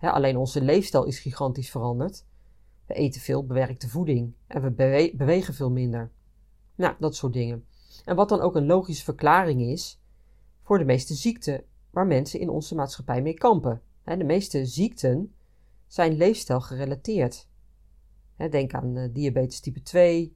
alleen 0.00 0.36
onze 0.36 0.60
leefstijl 0.60 1.04
is 1.04 1.18
gigantisch 1.18 1.70
veranderd. 1.70 2.24
We 2.86 2.94
eten 2.94 3.20
veel 3.20 3.46
bewerkte 3.46 3.88
voeding 3.88 4.34
en 4.46 4.62
we 4.62 4.70
bewegen 5.16 5.54
veel 5.54 5.70
minder. 5.70 6.10
Nou, 6.74 6.94
dat 6.98 7.16
soort 7.16 7.32
dingen. 7.32 7.66
En 8.04 8.16
wat 8.16 8.28
dan 8.28 8.40
ook 8.40 8.56
een 8.56 8.66
logische 8.66 9.04
verklaring 9.04 9.60
is 9.60 10.00
voor 10.62 10.78
de 10.78 10.84
meeste 10.84 11.14
ziekten 11.14 11.64
waar 11.90 12.06
mensen 12.06 12.40
in 12.40 12.48
onze 12.48 12.74
maatschappij 12.74 13.22
mee 13.22 13.34
kampen. 13.34 13.82
De 14.04 14.24
meeste 14.24 14.66
ziekten 14.66 15.34
zijn 15.86 16.16
leefstijl 16.16 16.60
gerelateerd. 16.60 17.48
Denk 18.50 18.74
aan 18.74 18.96
eh, 18.96 19.08
diabetes 19.12 19.60
type 19.60 19.82
2, 19.82 20.35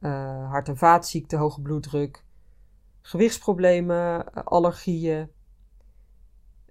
uh, 0.00 0.50
hart- 0.50 0.68
en 0.68 0.76
vaatziekten, 0.76 1.38
hoge 1.38 1.60
bloeddruk, 1.60 2.24
gewichtsproblemen, 3.00 4.32
allergieën. 4.44 5.30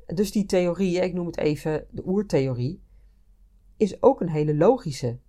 Dus 0.06 0.32
die 0.32 0.46
theorie, 0.46 1.00
ik 1.00 1.14
noem 1.14 1.26
het 1.26 1.38
even 1.38 1.88
de 1.90 2.08
oertheorie, 2.08 2.84
is 3.78 4.02
ook 4.04 4.22
een 4.22 4.30
hele 4.30 4.56
logische. 4.56 5.20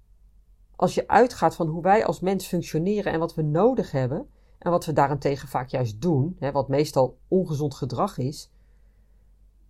Als 0.77 0.95
je 0.95 1.09
uitgaat 1.09 1.55
van 1.55 1.67
hoe 1.67 1.83
wij 1.83 2.05
als 2.05 2.21
mens 2.21 2.47
functioneren 2.47 3.13
en 3.13 3.19
wat 3.19 3.35
we 3.35 3.43
nodig 3.43 3.91
hebben, 3.91 4.29
en 4.59 4.71
wat 4.71 4.85
we 4.85 4.93
daarentegen 4.93 5.49
vaak 5.49 5.69
juist 5.69 6.01
doen, 6.01 6.37
hè, 6.39 6.53
wat 6.53 6.69
meestal 6.69 7.19
ongezond 7.29 7.75
gedrag 7.75 8.19
is, 8.19 8.51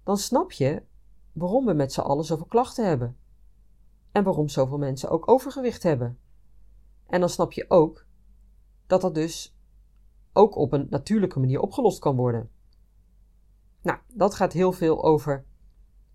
dan 0.05 0.17
snap 0.17 0.53
je 0.53 0.83
waarom 1.33 1.65
we 1.65 1.73
met 1.73 1.93
z'n 1.93 2.01
allen 2.01 2.25
zoveel 2.25 2.47
klachten 2.47 2.87
hebben. 2.87 3.17
En 4.13 4.25
waarom 4.25 4.49
zoveel 4.49 4.79
mensen 4.79 5.11
ook 5.11 5.29
overgewicht 5.29 5.83
hebben. 5.83 6.19
En 7.07 7.21
dan 7.21 7.29
snap 7.29 7.53
je 7.53 7.65
ook 7.69 8.06
dat 8.87 9.01
dat 9.01 9.15
dus 9.15 9.57
ook 10.33 10.57
op 10.57 10.73
een 10.73 10.87
natuurlijke 10.91 11.39
manier 11.39 11.61
opgelost 11.61 11.99
kan 11.99 12.17
worden. 12.17 12.51
Nou, 13.83 13.99
dat 14.15 14.35
gaat 14.35 14.53
heel 14.53 14.73
veel 14.73 15.05
over 15.05 15.45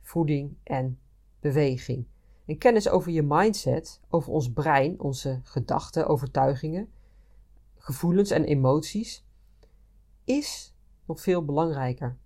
voeding 0.02 0.58
en 0.64 1.00
beweging. 1.40 2.06
En 2.46 2.58
kennis 2.58 2.90
over 2.90 3.12
je 3.12 3.24
mindset, 3.24 4.00
over 4.10 4.32
ons 4.32 4.52
brein, 4.52 5.00
onze 5.00 5.40
gedachten, 5.44 6.08
overtuigingen, 6.08 6.92
gevoelens 7.78 8.30
en 8.30 8.44
emoties, 8.44 9.26
is 10.24 10.74
nog 11.06 11.22
veel 11.22 11.46
belangrijker. 11.46 12.18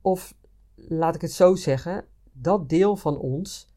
Of 0.00 0.34
laat 0.74 1.14
ik 1.14 1.20
het 1.20 1.32
zo 1.32 1.54
zeggen, 1.54 2.06
dat 2.32 2.68
deel 2.68 2.96
van 2.96 3.18
ons 3.18 3.68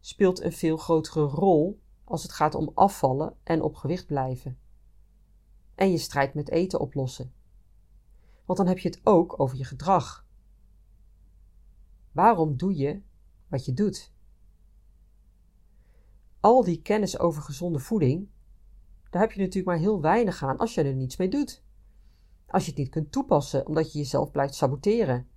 speelt 0.00 0.42
een 0.42 0.52
veel 0.52 0.76
grotere 0.76 1.24
rol 1.24 1.80
als 2.04 2.22
het 2.22 2.32
gaat 2.32 2.54
om 2.54 2.70
afvallen 2.74 3.36
en 3.42 3.62
op 3.62 3.74
gewicht 3.74 4.06
blijven. 4.06 4.58
En 5.74 5.90
je 5.90 5.98
strijd 5.98 6.34
met 6.34 6.50
eten 6.50 6.80
oplossen. 6.80 7.32
Want 8.44 8.58
dan 8.58 8.68
heb 8.68 8.78
je 8.78 8.88
het 8.88 9.00
ook 9.04 9.40
over 9.40 9.56
je 9.56 9.64
gedrag. 9.64 10.26
Waarom 12.12 12.56
doe 12.56 12.76
je 12.76 13.02
wat 13.48 13.64
je 13.64 13.72
doet? 13.72 14.12
Al 16.40 16.64
die 16.64 16.82
kennis 16.82 17.18
over 17.18 17.42
gezonde 17.42 17.78
voeding, 17.78 18.28
daar 19.10 19.22
heb 19.22 19.32
je 19.32 19.40
natuurlijk 19.40 19.66
maar 19.66 19.78
heel 19.78 20.00
weinig 20.00 20.42
aan 20.42 20.58
als 20.58 20.74
je 20.74 20.82
er 20.82 20.94
niets 20.94 21.16
mee 21.16 21.28
doet. 21.28 21.62
Als 22.46 22.64
je 22.64 22.70
het 22.70 22.78
niet 22.78 22.88
kunt 22.88 23.12
toepassen 23.12 23.66
omdat 23.66 23.92
je 23.92 23.98
jezelf 23.98 24.30
blijft 24.30 24.54
saboteren 24.54 25.28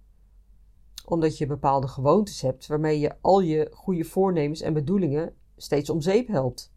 omdat 1.08 1.38
je 1.38 1.46
bepaalde 1.46 1.88
gewoontes 1.88 2.42
hebt 2.42 2.68
waarmee 2.68 3.00
je 3.00 3.16
al 3.22 3.40
je 3.40 3.70
goede 3.74 4.04
voornemens 4.04 4.62
en 4.62 4.74
bedoelingen 4.74 5.36
steeds 5.58 5.90
om 5.90 6.02
zeep 6.02 6.28
helpt. 6.28 6.74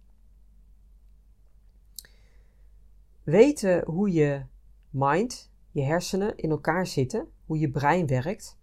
Weten 3.22 3.84
hoe 3.84 4.12
je 4.12 4.46
mind, 4.90 5.50
je 5.70 5.82
hersenen 5.82 6.37
in 6.37 6.50
elkaar 6.50 6.87
zitten, 6.87 7.28
hoe 7.44 7.58
je 7.58 7.70
brein 7.70 8.06
werkt 8.06 8.58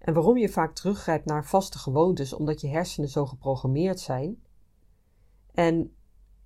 en 0.00 0.14
waarom 0.14 0.36
je 0.36 0.48
vaak 0.48 0.74
teruggrijpt 0.74 1.24
naar 1.24 1.44
vaste 1.44 1.78
gewoontes 1.78 2.32
omdat 2.32 2.60
je 2.60 2.68
hersenen 2.68 3.08
zo 3.08 3.26
geprogrammeerd 3.26 4.00
zijn. 4.00 4.42
En 5.54 5.94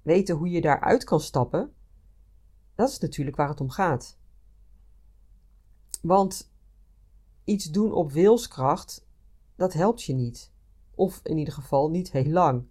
weten 0.03 0.37
hoe 0.37 0.51
je 0.51 0.61
daaruit 0.61 1.05
kan 1.05 1.21
stappen, 1.21 1.73
dat 2.75 2.89
is 2.89 2.99
natuurlijk 2.99 3.37
waar 3.37 3.49
het 3.49 3.61
om 3.61 3.71
gaat. 3.71 4.19
Want 6.03 6.53
iets 7.45 7.71
doen 7.71 7.93
op 7.93 8.13
wilskracht, 8.13 9.07
dat 9.57 9.73
helpt 9.73 10.03
je 10.03 10.15
niet. 10.15 10.53
Of 10.95 11.21
in 11.23 11.39
ieder 11.39 11.55
geval 11.55 11.91
niet 11.91 12.13
heel 12.13 12.31
lang. 12.31 12.67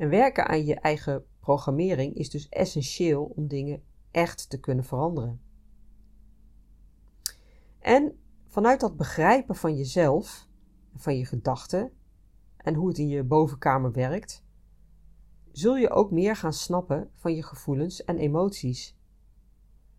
En 0.00 0.08
werken 0.08 0.46
aan 0.48 0.64
je 0.64 0.74
eigen 0.74 1.24
programmering 1.40 2.14
is 2.14 2.30
dus 2.30 2.48
essentieel 2.48 3.24
om 3.24 3.48
dingen 3.48 3.82
echt 4.10 4.50
te 4.50 4.60
kunnen 4.60 4.84
veranderen. 4.84 5.40
En 7.78 8.18
vanuit 8.46 8.80
dat 8.80 8.96
begrijpen 8.96 9.54
van 9.54 9.76
jezelf, 9.76 10.48
van 10.94 11.16
je 11.16 11.24
gedachten 11.24 11.92
en 12.56 12.74
hoe 12.74 12.88
het 12.88 12.98
in 12.98 13.08
je 13.08 13.24
bovenkamer 13.24 13.92
werkt, 13.92 14.44
zul 15.52 15.76
je 15.76 15.90
ook 15.90 16.10
meer 16.10 16.36
gaan 16.36 16.52
snappen 16.52 17.10
van 17.14 17.34
je 17.34 17.42
gevoelens 17.42 18.04
en 18.04 18.18
emoties. 18.18 18.96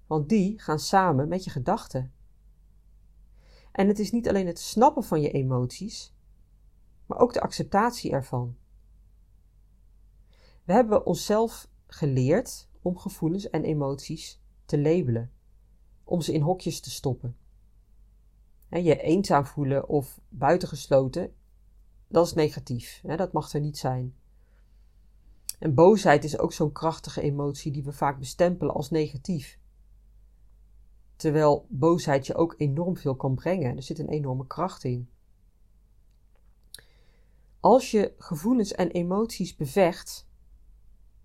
Want 0.08 0.30
die 0.30 0.60
gaan 0.60 0.80
samen 0.80 1.28
met 1.28 1.44
je 1.44 1.50
gedachten. 1.50 2.14
En 3.72 3.88
het 3.88 4.00
is 4.00 4.12
niet 4.12 4.30
alleen 4.30 4.48
het 4.48 4.60
snappen 4.60 5.04
van 5.04 5.22
je 5.22 5.32
emoties, 5.32 6.16
maar 7.06 7.20
ook 7.20 7.34
de 7.34 7.42
acceptatie 7.42 8.12
ervan. 8.12 8.60
We 10.64 10.74
hebben 10.74 11.06
onszelf 11.06 11.70
geleerd 11.88 12.70
om 12.82 12.98
gevoelens 12.98 13.50
en 13.50 13.64
emoties 13.64 14.42
te 14.66 14.82
labelen, 14.82 15.32
om 16.04 16.22
ze 16.22 16.34
in 16.34 16.42
hokjes 16.42 16.80
te 16.80 16.90
stoppen. 16.90 17.36
je 18.70 19.02
eenzaam 19.02 19.46
voelen 19.46 19.88
of 19.88 20.20
buitengesloten, 20.30 21.34
dat 22.08 22.26
is 22.26 22.34
negatief, 22.34 23.02
dat 23.16 23.34
mag 23.34 23.54
er 23.54 23.60
niet 23.60 23.78
zijn. 23.78 24.16
En 25.60 25.74
boosheid 25.74 26.24
is 26.24 26.38
ook 26.38 26.54
zo'n 26.54 26.72
krachtige 26.72 27.22
emotie 27.22 27.72
die 27.72 27.84
we 27.84 27.92
vaak 27.92 28.20
bestempelen 28.20 28.74
als 28.74 28.90
negatief. 28.90 29.60
Terwijl 31.16 31.66
boosheid 31.70 32.28
je 32.28 32.36
ook 32.36 32.56
enorm 32.58 32.98
veel 32.98 33.16
kan 33.16 33.36
brengen. 33.36 33.76
Er 33.76 33.84
zit 33.84 34.00
een 34.00 34.10
enorme 34.10 34.48
kracht 34.48 34.84
in. 34.84 35.10
Als 37.60 37.92
je 37.92 38.14
gevoelens 38.18 38.72
en 38.72 38.92
emoties 38.92 39.56
bevecht, 39.56 40.28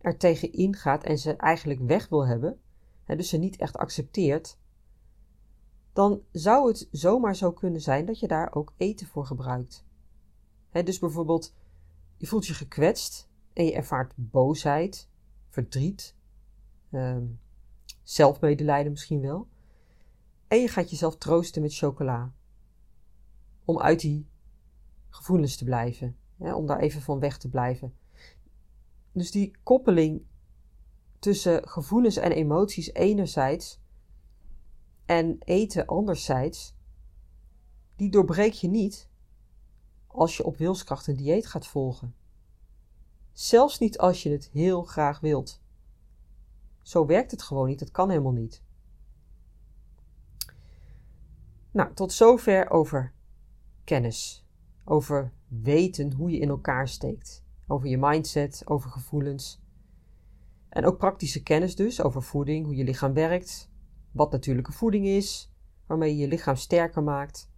er 0.07 0.17
tegen 0.17 0.53
ingaat 0.53 1.05
en 1.05 1.19
ze 1.19 1.37
eigenlijk 1.37 1.81
weg 1.81 2.09
wil 2.09 2.27
hebben, 2.27 2.61
dus 3.07 3.29
ze 3.29 3.37
niet 3.37 3.57
echt 3.57 3.77
accepteert, 3.77 4.59
dan 5.93 6.23
zou 6.33 6.69
het 6.69 6.89
zomaar 6.91 7.37
zo 7.37 7.53
kunnen 7.53 7.81
zijn 7.81 8.07
dat 8.07 8.19
je 8.19 8.29
daar 8.29 8.55
ook 8.55 8.73
eten 8.77 9.07
voor 9.07 9.27
gebruikt. 9.27 9.85
dus 10.71 10.99
bijvoorbeeld, 10.99 11.55
je 12.17 12.27
voelt 12.27 12.47
je 12.47 12.55
gekwetst 12.55 13.29
en 13.53 13.65
je 13.65 13.73
ervaart 13.73 14.13
boosheid, 14.17 15.09
verdriet, 15.49 16.15
ehm, 16.91 17.27
zelfmedelijden 18.03 18.93
misschien 18.93 19.21
wel. 19.21 19.49
En 20.49 20.59
je 20.59 20.69
gaat 20.69 20.91
jezelf 20.91 21.17
troosten 21.17 21.63
met 21.63 21.77
chocola. 21.77 22.33
Om 23.65 23.81
uit 23.81 24.01
die 24.01 24.29
gevoelens 25.09 25.57
te 25.57 25.65
blijven. 25.65 26.17
Hè, 26.37 26.55
om 26.55 26.67
daar 26.67 26.79
even 26.79 27.01
van 27.01 27.19
weg 27.19 27.39
te 27.39 27.49
blijven. 27.49 27.95
Dus 29.17 29.31
die 29.31 29.57
koppeling 29.63 30.23
tussen 31.19 31.69
gevoelens 31.69 32.17
en 32.17 32.33
emoties 32.33 32.93
enerzijds 32.93 33.81
en 35.05 35.37
eten 35.39 35.87
anderzijds, 35.87 36.75
die 37.97 38.11
doorbreek 38.11 38.53
je 38.53 38.69
niet 38.69 39.09
als 40.07 40.37
je 40.37 40.45
op 40.45 40.57
wilskracht 40.57 41.07
een 41.07 41.17
dieet 41.17 41.47
gaat 41.47 41.67
volgen. 41.67 42.15
Zelfs 43.33 43.79
niet 43.79 43.99
als 43.99 44.23
je 44.23 44.31
het 44.31 44.51
heel 44.53 44.83
graag 44.83 45.21
wilt. 45.21 45.61
Zo 46.83 47.07
werkt 47.07 47.31
het 47.31 47.43
gewoon 47.43 47.67
niet, 47.67 47.79
dat 47.79 47.91
kan 47.91 48.11
helemaal 48.11 48.33
niet. 48.33 48.63
Nou, 51.71 51.95
tot 51.95 52.13
zover 52.13 52.71
over 52.71 53.13
kennis. 53.85 54.47
Over 54.85 55.33
weten 55.49 56.13
hoe 56.13 56.31
je 56.31 56.39
in 56.39 56.49
elkaar 56.49 56.89
steekt. 56.89 57.45
Over 57.67 57.89
je 57.89 57.99
mindset, 57.99 58.63
over 58.65 58.91
gevoelens. 58.91 59.63
En 60.69 60.87
ook 60.87 60.99
praktische 60.99 61.43
kennis 61.43 61.77
dus 61.77 62.03
over 62.03 62.23
voeding, 62.23 62.65
hoe 62.65 62.77
je 62.77 62.85
lichaam 62.85 63.13
werkt, 63.13 63.71
wat 64.13 64.33
natuurlijke 64.33 64.73
voeding 64.73 65.07
is, 65.07 65.53
waarmee 65.87 66.11
je 66.11 66.21
je 66.21 66.29
lichaam 66.29 66.57
sterker 66.57 67.03
maakt. 67.03 67.51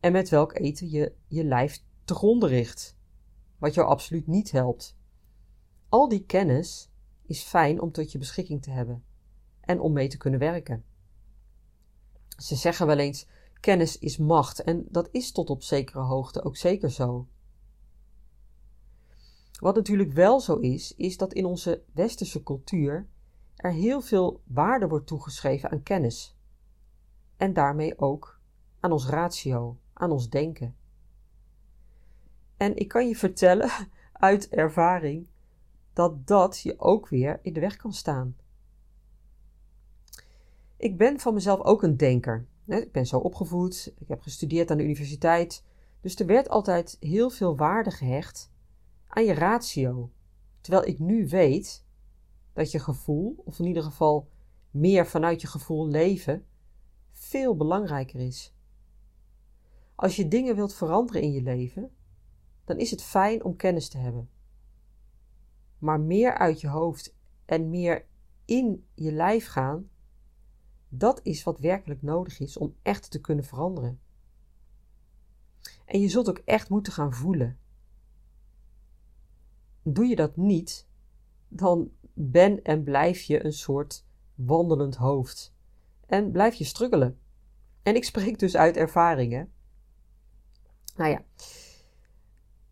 En 0.00 0.12
met 0.12 0.28
welk 0.28 0.58
eten 0.58 0.90
je 0.90 1.14
je 1.26 1.44
lijf 1.44 1.84
te 2.04 2.38
richt, 2.40 2.98
wat 3.58 3.74
jou 3.74 3.88
absoluut 3.88 4.26
niet 4.26 4.50
helpt. 4.50 4.96
Al 5.88 6.08
die 6.08 6.24
kennis 6.24 6.90
is 7.22 7.42
fijn 7.42 7.80
om 7.80 7.92
tot 7.92 8.12
je 8.12 8.18
beschikking 8.18 8.62
te 8.62 8.70
hebben 8.70 9.04
en 9.60 9.80
om 9.80 9.92
mee 9.92 10.08
te 10.08 10.16
kunnen 10.16 10.40
werken. 10.40 10.84
Ze 12.36 12.54
zeggen 12.54 12.86
wel 12.86 12.98
eens: 12.98 13.28
kennis 13.60 13.98
is 13.98 14.16
macht, 14.16 14.62
en 14.62 14.86
dat 14.88 15.08
is 15.10 15.32
tot 15.32 15.50
op 15.50 15.62
zekere 15.62 16.00
hoogte 16.00 16.44
ook 16.44 16.56
zeker 16.56 16.90
zo. 16.90 17.28
Wat 19.60 19.74
natuurlijk 19.74 20.12
wel 20.12 20.40
zo 20.40 20.56
is, 20.56 20.94
is 20.96 21.16
dat 21.16 21.32
in 21.32 21.44
onze 21.44 21.82
westerse 21.92 22.42
cultuur 22.42 23.06
er 23.56 23.72
heel 23.72 24.00
veel 24.00 24.40
waarde 24.44 24.88
wordt 24.88 25.06
toegeschreven 25.06 25.70
aan 25.70 25.82
kennis. 25.82 26.36
En 27.36 27.52
daarmee 27.52 27.98
ook 27.98 28.40
aan 28.80 28.92
ons 28.92 29.08
ratio, 29.08 29.78
aan 29.92 30.10
ons 30.10 30.28
denken. 30.28 30.76
En 32.56 32.76
ik 32.76 32.88
kan 32.88 33.08
je 33.08 33.16
vertellen 33.16 33.70
uit 34.12 34.48
ervaring 34.48 35.28
dat 35.92 36.26
dat 36.26 36.60
je 36.60 36.78
ook 36.78 37.08
weer 37.08 37.38
in 37.42 37.52
de 37.52 37.60
weg 37.60 37.76
kan 37.76 37.92
staan. 37.92 38.36
Ik 40.76 40.96
ben 40.96 41.20
van 41.20 41.34
mezelf 41.34 41.60
ook 41.60 41.82
een 41.82 41.96
denker. 41.96 42.46
Ik 42.66 42.92
ben 42.92 43.06
zo 43.06 43.18
opgevoed, 43.18 43.92
ik 43.98 44.08
heb 44.08 44.20
gestudeerd 44.20 44.70
aan 44.70 44.76
de 44.76 44.84
universiteit, 44.84 45.64
dus 46.00 46.16
er 46.16 46.26
werd 46.26 46.48
altijd 46.48 46.96
heel 47.00 47.30
veel 47.30 47.56
waarde 47.56 47.90
gehecht 47.90 48.50
aan 49.16 49.24
je 49.24 49.34
ratio. 49.34 50.10
Terwijl 50.60 50.86
ik 50.86 50.98
nu 50.98 51.28
weet 51.28 51.84
dat 52.52 52.70
je 52.70 52.78
gevoel, 52.78 53.42
of 53.44 53.58
in 53.58 53.64
ieder 53.64 53.82
geval 53.82 54.28
meer 54.70 55.06
vanuit 55.06 55.40
je 55.40 55.46
gevoel 55.46 55.88
leven, 55.88 56.46
veel 57.12 57.56
belangrijker 57.56 58.20
is. 58.20 58.54
Als 59.94 60.16
je 60.16 60.28
dingen 60.28 60.56
wilt 60.56 60.74
veranderen 60.74 61.22
in 61.22 61.32
je 61.32 61.42
leven, 61.42 61.90
dan 62.64 62.78
is 62.78 62.90
het 62.90 63.02
fijn 63.02 63.44
om 63.44 63.56
kennis 63.56 63.88
te 63.88 63.98
hebben. 63.98 64.30
Maar 65.78 66.00
meer 66.00 66.38
uit 66.38 66.60
je 66.60 66.68
hoofd 66.68 67.16
en 67.44 67.70
meer 67.70 68.06
in 68.44 68.86
je 68.94 69.12
lijf 69.12 69.46
gaan, 69.46 69.90
dat 70.88 71.20
is 71.22 71.42
wat 71.42 71.58
werkelijk 71.58 72.02
nodig 72.02 72.40
is 72.40 72.56
om 72.56 72.74
echt 72.82 73.10
te 73.10 73.20
kunnen 73.20 73.44
veranderen. 73.44 74.00
En 75.84 76.00
je 76.00 76.08
zult 76.08 76.28
ook 76.28 76.42
echt 76.44 76.68
moeten 76.68 76.92
gaan 76.92 77.12
voelen. 77.12 77.58
Doe 79.88 80.06
je 80.06 80.16
dat 80.16 80.36
niet, 80.36 80.86
dan 81.48 81.90
ben 82.12 82.62
en 82.62 82.82
blijf 82.82 83.22
je 83.22 83.44
een 83.44 83.52
soort 83.52 84.06
wandelend 84.34 84.96
hoofd. 84.96 85.54
En 86.06 86.30
blijf 86.30 86.54
je 86.54 86.64
struggelen. 86.64 87.18
En 87.82 87.94
ik 87.94 88.04
spreek 88.04 88.38
dus 88.38 88.56
uit 88.56 88.76
ervaringen. 88.76 89.52
Nou 90.96 91.10
ja, 91.10 91.24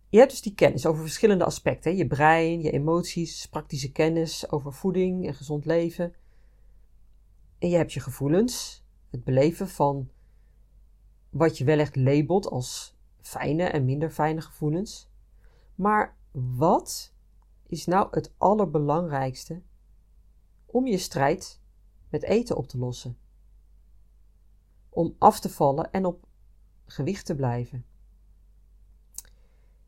je 0.08 0.18
hebt 0.18 0.30
dus 0.30 0.42
die 0.42 0.54
kennis 0.54 0.86
over 0.86 1.02
verschillende 1.02 1.44
aspecten. 1.44 1.96
Je 1.96 2.06
brein, 2.06 2.60
je 2.60 2.70
emoties, 2.70 3.46
praktische 3.46 3.92
kennis 3.92 4.50
over 4.50 4.72
voeding 4.72 5.26
en 5.26 5.34
gezond 5.34 5.64
leven. 5.64 6.14
En 7.58 7.68
je 7.68 7.76
hebt 7.76 7.92
je 7.92 8.00
gevoelens, 8.00 8.84
het 9.10 9.24
beleven 9.24 9.68
van 9.68 10.10
wat 11.30 11.58
je 11.58 11.64
wel 11.64 11.78
echt 11.78 11.96
labelt 11.96 12.46
als 12.46 12.96
fijne 13.20 13.64
en 13.64 13.84
minder 13.84 14.10
fijne 14.10 14.40
gevoelens. 14.40 15.10
Maar 15.74 16.16
wat 16.34 17.12
is 17.66 17.86
nou 17.86 18.08
het 18.10 18.32
allerbelangrijkste 18.36 19.62
om 20.66 20.86
je 20.86 20.98
strijd 20.98 21.60
met 22.08 22.22
eten 22.22 22.56
op 22.56 22.66
te 22.66 22.78
lossen? 22.78 23.18
Om 24.88 25.14
af 25.18 25.40
te 25.40 25.48
vallen 25.48 25.90
en 25.92 26.04
op 26.04 26.26
gewicht 26.86 27.26
te 27.26 27.34
blijven. 27.34 27.86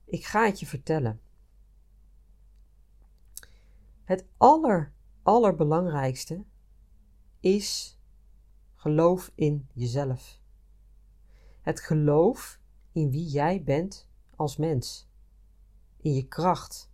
Ik 0.04 0.24
ga 0.24 0.44
het 0.46 0.60
je 0.60 0.66
vertellen. 0.66 1.20
Het 4.04 4.26
aller, 4.36 4.92
allerbelangrijkste 5.22 6.44
is 7.40 7.98
geloof 8.74 9.32
in 9.34 9.68
jezelf. 9.72 10.40
Het 11.60 11.80
geloof 11.80 12.60
in 12.92 13.10
wie 13.10 13.26
jij 13.26 13.62
bent 13.62 14.08
als 14.36 14.56
mens. 14.56 15.08
In 16.06 16.12
je 16.12 16.26
kracht. 16.28 16.90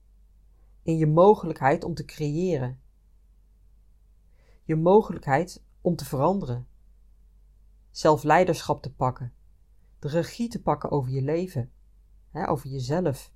In 0.83 0.97
je 0.97 1.07
mogelijkheid 1.07 1.85
om 1.85 1.95
te 1.95 2.05
creëren. 2.05 2.81
Je 4.63 4.77
mogelijkheid 4.77 5.65
om 5.81 5.97
te 5.97 6.05
veranderen. 6.05 6.67
Zelf 7.91 8.23
leiderschap 8.23 8.83
te 8.83 8.95
pakken. 8.95 9.33
De 9.99 10.09
regie 10.09 10.49
te 10.49 10.63
pakken 10.63 10.91
over 10.91 11.13
je 11.13 11.23
leven. 11.23 11.73
Hè, 12.31 12.49
over 12.49 12.71
jezelf. 12.71 13.33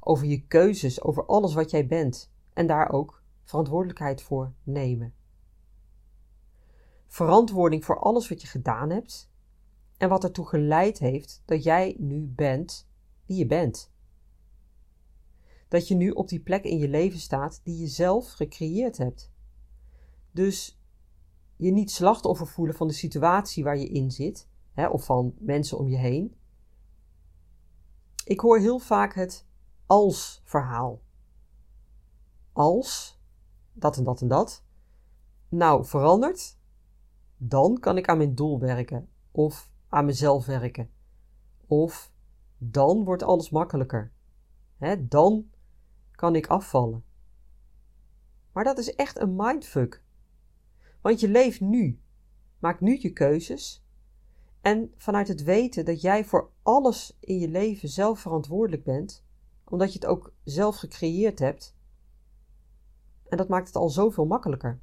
Over 0.00 0.26
je 0.26 0.46
keuzes. 0.46 1.02
Over 1.02 1.26
alles 1.26 1.54
wat 1.54 1.70
jij 1.70 1.86
bent. 1.86 2.32
En 2.52 2.66
daar 2.66 2.90
ook 2.90 3.22
verantwoordelijkheid 3.44 4.22
voor 4.22 4.52
nemen 4.62 5.14
verantwoording 7.06 7.84
voor 7.84 7.98
alles 7.98 8.28
wat 8.28 8.40
je 8.40 8.46
gedaan 8.46 8.90
hebt 8.90 9.30
en 9.96 10.08
wat 10.08 10.24
ertoe 10.24 10.46
geleid 10.46 10.98
heeft 10.98 11.42
dat 11.44 11.62
jij 11.62 11.96
nu 11.98 12.26
bent 12.26 12.88
wie 13.26 13.36
je 13.36 13.46
bent. 13.46 13.93
Dat 15.74 15.88
je 15.88 15.94
nu 15.94 16.10
op 16.10 16.28
die 16.28 16.40
plek 16.40 16.64
in 16.64 16.78
je 16.78 16.88
leven 16.88 17.18
staat 17.18 17.60
die 17.64 17.78
je 17.78 17.86
zelf 17.86 18.32
gecreëerd 18.32 18.98
hebt. 18.98 19.32
Dus 20.30 20.80
je 21.56 21.72
niet 21.72 21.90
slachtoffer 21.90 22.46
voelen 22.46 22.74
van 22.74 22.86
de 22.86 22.92
situatie 22.92 23.64
waar 23.64 23.78
je 23.78 23.88
in 23.88 24.10
zit, 24.10 24.48
hè, 24.72 24.88
of 24.88 25.04
van 25.04 25.34
mensen 25.38 25.78
om 25.78 25.88
je 25.88 25.96
heen. 25.96 26.36
Ik 28.24 28.40
hoor 28.40 28.58
heel 28.58 28.78
vaak 28.78 29.14
het 29.14 29.46
als 29.86 30.42
verhaal. 30.44 31.00
Als 32.52 33.20
dat 33.72 33.96
en 33.96 34.04
dat 34.04 34.20
en 34.20 34.28
dat. 34.28 34.64
Nou, 35.48 35.84
verandert 35.84 36.58
dan 37.36 37.78
kan 37.78 37.96
ik 37.96 38.08
aan 38.08 38.16
mijn 38.16 38.34
doel 38.34 38.58
werken 38.58 39.08
of 39.30 39.70
aan 39.88 40.04
mezelf 40.04 40.46
werken. 40.46 40.90
Of 41.66 42.12
dan 42.58 43.04
wordt 43.04 43.22
alles 43.22 43.50
makkelijker. 43.50 44.12
He, 44.76 45.08
dan 45.08 45.52
kan 46.24 46.34
ik 46.34 46.46
afvallen. 46.46 47.04
Maar 48.52 48.64
dat 48.64 48.78
is 48.78 48.94
echt 48.94 49.20
een 49.20 49.36
mindfuck. 49.36 50.02
Want 51.00 51.20
je 51.20 51.28
leeft 51.28 51.60
nu. 51.60 52.00
Maak 52.58 52.80
nu 52.80 52.98
je 53.00 53.12
keuzes. 53.12 53.84
En 54.60 54.92
vanuit 54.96 55.28
het 55.28 55.42
weten 55.42 55.84
dat 55.84 56.00
jij 56.00 56.24
voor 56.24 56.50
alles 56.62 57.16
in 57.20 57.38
je 57.38 57.48
leven 57.48 57.88
zelf 57.88 58.20
verantwoordelijk 58.20 58.84
bent, 58.84 59.24
omdat 59.64 59.92
je 59.92 59.98
het 59.98 60.08
ook 60.08 60.32
zelf 60.44 60.76
gecreëerd 60.76 61.38
hebt. 61.38 61.76
En 63.28 63.36
dat 63.36 63.48
maakt 63.48 63.66
het 63.66 63.76
al 63.76 63.88
zoveel 63.88 64.26
makkelijker. 64.26 64.80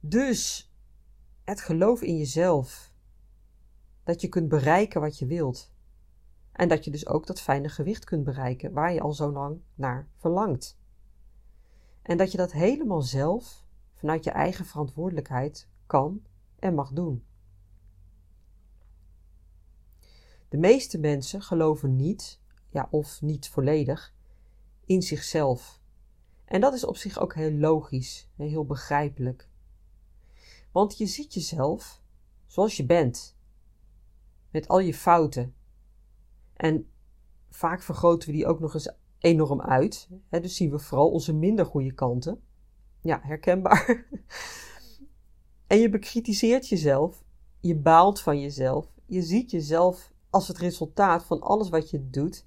Dus 0.00 0.72
het 1.44 1.60
geloof 1.60 2.02
in 2.02 2.16
jezelf. 2.16 2.92
Dat 4.04 4.20
je 4.20 4.28
kunt 4.28 4.48
bereiken 4.48 5.00
wat 5.00 5.18
je 5.18 5.26
wilt. 5.26 5.72
En 6.56 6.68
dat 6.68 6.84
je 6.84 6.90
dus 6.90 7.06
ook 7.06 7.26
dat 7.26 7.40
fijne 7.40 7.68
gewicht 7.68 8.04
kunt 8.04 8.24
bereiken 8.24 8.72
waar 8.72 8.92
je 8.92 9.00
al 9.00 9.12
zo 9.12 9.32
lang 9.32 9.60
naar 9.74 10.08
verlangt. 10.16 10.78
En 12.02 12.16
dat 12.16 12.30
je 12.30 12.36
dat 12.36 12.52
helemaal 12.52 13.02
zelf, 13.02 13.64
vanuit 13.94 14.24
je 14.24 14.30
eigen 14.30 14.64
verantwoordelijkheid, 14.64 15.68
kan 15.86 16.22
en 16.58 16.74
mag 16.74 16.92
doen. 16.92 17.24
De 20.48 20.58
meeste 20.58 20.98
mensen 20.98 21.42
geloven 21.42 21.96
niet, 21.96 22.40
ja, 22.68 22.88
of 22.90 23.22
niet 23.22 23.48
volledig, 23.48 24.14
in 24.84 25.02
zichzelf. 25.02 25.80
En 26.44 26.60
dat 26.60 26.74
is 26.74 26.84
op 26.84 26.96
zich 26.96 27.18
ook 27.18 27.34
heel 27.34 27.52
logisch, 27.52 28.28
heel 28.36 28.64
begrijpelijk. 28.64 29.48
Want 30.72 30.98
je 30.98 31.06
ziet 31.06 31.34
jezelf 31.34 32.02
zoals 32.46 32.76
je 32.76 32.86
bent, 32.86 33.36
met 34.50 34.68
al 34.68 34.78
je 34.78 34.94
fouten. 34.94 35.54
En 36.56 36.88
vaak 37.50 37.82
vergroten 37.82 38.28
we 38.28 38.34
die 38.34 38.46
ook 38.46 38.60
nog 38.60 38.74
eens 38.74 38.92
enorm 39.18 39.60
uit. 39.60 40.08
Hè? 40.28 40.40
Dus 40.40 40.56
zien 40.56 40.70
we 40.70 40.78
vooral 40.78 41.10
onze 41.10 41.34
minder 41.34 41.66
goede 41.66 41.92
kanten. 41.92 42.40
Ja, 43.00 43.20
herkenbaar. 43.22 44.06
en 45.66 45.78
je 45.78 45.88
bekritiseert 45.88 46.68
jezelf, 46.68 47.24
je 47.60 47.76
baalt 47.76 48.20
van 48.20 48.40
jezelf, 48.40 48.92
je 49.06 49.22
ziet 49.22 49.50
jezelf 49.50 50.12
als 50.30 50.48
het 50.48 50.58
resultaat 50.58 51.24
van 51.24 51.40
alles 51.40 51.68
wat 51.68 51.90
je 51.90 52.10
doet 52.10 52.46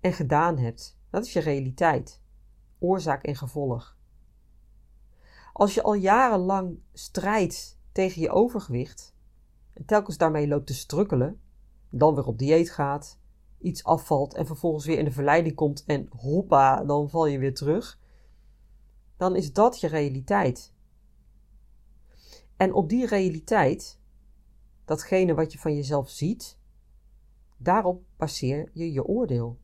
en 0.00 0.12
gedaan 0.12 0.58
hebt. 0.58 0.98
Dat 1.10 1.24
is 1.24 1.32
je 1.32 1.40
realiteit. 1.40 2.20
Oorzaak 2.78 3.22
en 3.22 3.36
gevolg. 3.36 3.96
Als 5.52 5.74
je 5.74 5.82
al 5.82 5.94
jarenlang 5.94 6.78
strijdt 6.92 7.78
tegen 7.92 8.22
je 8.22 8.30
overgewicht 8.30 9.14
en 9.72 9.84
telkens 9.84 10.16
daarmee 10.16 10.48
loopt 10.48 10.66
te 10.66 10.74
strukkelen, 10.74 11.40
dan 11.90 12.14
weer 12.14 12.26
op 12.26 12.38
dieet 12.38 12.70
gaat, 12.70 13.18
iets 13.58 13.84
afvalt 13.84 14.34
en 14.34 14.46
vervolgens 14.46 14.86
weer 14.86 14.98
in 14.98 15.04
de 15.04 15.10
verleiding 15.10 15.54
komt 15.54 15.84
en 15.84 16.08
hoppa, 16.16 16.84
dan 16.84 17.10
val 17.10 17.26
je 17.26 17.38
weer 17.38 17.54
terug, 17.54 18.00
dan 19.16 19.36
is 19.36 19.52
dat 19.52 19.80
je 19.80 19.86
realiteit. 19.86 20.74
En 22.56 22.72
op 22.72 22.88
die 22.88 23.06
realiteit, 23.06 24.00
datgene 24.84 25.34
wat 25.34 25.52
je 25.52 25.58
van 25.58 25.74
jezelf 25.74 26.10
ziet, 26.10 26.58
daarop 27.56 28.02
baseer 28.16 28.70
je 28.72 28.92
je 28.92 29.04
oordeel. 29.04 29.58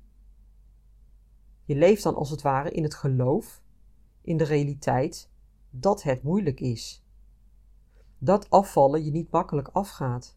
Je 1.65 1.75
leeft 1.75 2.03
dan 2.03 2.15
als 2.15 2.31
het 2.31 2.43
ware 2.43 2.71
in 2.71 2.83
het 2.83 2.95
geloof, 2.95 3.63
in 4.21 4.37
de 4.37 4.45
realiteit 4.45 5.31
dat 5.71 6.03
het 6.03 6.23
moeilijk 6.23 6.61
is. 6.61 7.05
Dat 8.19 8.51
afvallen 8.51 9.05
je 9.05 9.11
niet 9.11 9.31
makkelijk 9.31 9.69
afgaat. 9.69 10.37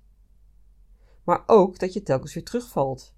Maar 1.25 1.43
ook 1.45 1.79
dat 1.79 1.93
je 1.93 2.03
telkens 2.03 2.33
weer 2.33 2.43
terugvalt. 2.43 3.15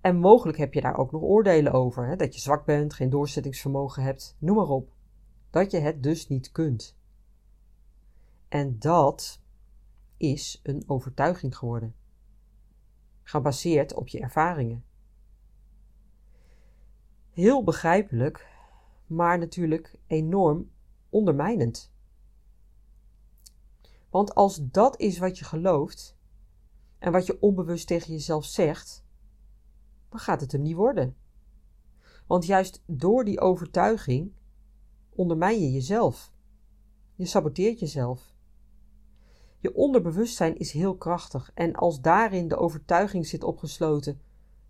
En 0.00 0.16
mogelijk 0.16 0.58
heb 0.58 0.74
je 0.74 0.80
daar 0.80 0.96
ook 0.96 1.12
nog 1.12 1.22
oordelen 1.22 1.72
over, 1.72 2.06
hè? 2.06 2.16
dat 2.16 2.34
je 2.34 2.40
zwak 2.40 2.64
bent, 2.64 2.94
geen 2.94 3.10
doorzettingsvermogen 3.10 4.02
hebt, 4.02 4.36
noem 4.38 4.56
maar 4.56 4.68
op. 4.68 4.92
Dat 5.50 5.70
je 5.70 5.78
het 5.78 6.02
dus 6.02 6.28
niet 6.28 6.52
kunt. 6.52 6.96
En 8.48 8.78
dat 8.78 9.40
is 10.16 10.60
een 10.62 10.84
overtuiging 10.86 11.56
geworden, 11.56 11.94
gebaseerd 13.22 13.94
op 13.94 14.08
je 14.08 14.20
ervaringen. 14.20 14.84
Heel 17.30 17.64
begrijpelijk 17.64 18.46
maar 19.06 19.38
natuurlijk 19.38 19.94
enorm 20.06 20.70
ondermijnend. 21.08 21.93
Want 24.14 24.34
als 24.34 24.60
dat 24.62 25.00
is 25.00 25.18
wat 25.18 25.38
je 25.38 25.44
gelooft 25.44 26.16
en 26.98 27.12
wat 27.12 27.26
je 27.26 27.40
onbewust 27.40 27.86
tegen 27.86 28.12
jezelf 28.12 28.44
zegt, 28.44 29.04
dan 30.08 30.18
gaat 30.18 30.40
het 30.40 30.52
hem 30.52 30.62
niet 30.62 30.76
worden. 30.76 31.16
Want 32.26 32.46
juist 32.46 32.82
door 32.86 33.24
die 33.24 33.40
overtuiging 33.40 34.32
ondermijn 35.10 35.60
je 35.60 35.72
jezelf. 35.72 36.32
Je 37.14 37.26
saboteert 37.26 37.80
jezelf. 37.80 38.34
Je 39.58 39.74
onderbewustzijn 39.74 40.56
is 40.56 40.72
heel 40.72 40.96
krachtig 40.96 41.50
en 41.54 41.74
als 41.74 42.00
daarin 42.00 42.48
de 42.48 42.56
overtuiging 42.56 43.26
zit 43.26 43.44
opgesloten 43.44 44.20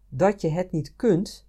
dat 0.08 0.40
je 0.40 0.48
het 0.48 0.72
niet 0.72 0.96
kunt, 0.96 1.46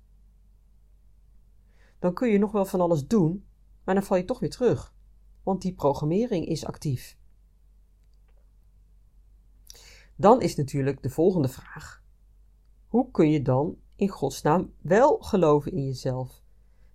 dan 1.99 2.13
kun 2.13 2.29
je 2.29 2.38
nog 2.38 2.51
wel 2.51 2.65
van 2.65 2.81
alles 2.81 3.08
doen, 3.08 3.45
maar 3.84 3.95
dan 3.95 4.03
val 4.03 4.17
je 4.17 4.25
toch 4.25 4.39
weer 4.39 4.49
terug, 4.49 4.93
want 5.43 5.62
die 5.62 5.73
programmering 5.73 6.45
is 6.45 6.65
actief. 6.65 7.17
Dan 10.15 10.41
is 10.41 10.56
natuurlijk 10.56 11.04
de 11.04 11.10
volgende 11.10 11.47
vraag: 11.47 12.04
hoe 12.88 13.12
kun 13.12 13.32
je 13.32 13.41
dan 13.41 13.78
in 13.95 14.10
godsnaam 14.10 14.73
wel 14.82 15.17
geloven 15.17 15.71
in 15.71 15.86
jezelf? 15.86 16.43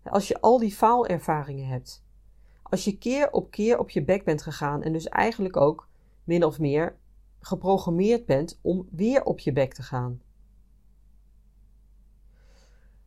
Als 0.02 0.28
je 0.28 0.40
al 0.40 0.58
die 0.58 0.72
faalervaringen 0.72 1.66
hebt, 1.66 2.04
als 2.62 2.84
je 2.84 2.98
keer 2.98 3.32
op 3.32 3.50
keer 3.50 3.78
op 3.78 3.90
je 3.90 4.04
bek 4.04 4.24
bent 4.24 4.42
gegaan 4.42 4.82
en 4.82 4.92
dus 4.92 5.08
eigenlijk 5.08 5.56
ook 5.56 5.88
min 6.24 6.44
of 6.44 6.58
meer 6.58 6.98
geprogrammeerd 7.38 8.26
bent 8.26 8.58
om 8.62 8.88
weer 8.90 9.24
op 9.24 9.38
je 9.38 9.52
bek 9.52 9.74
te 9.74 9.82
gaan. 9.82 10.22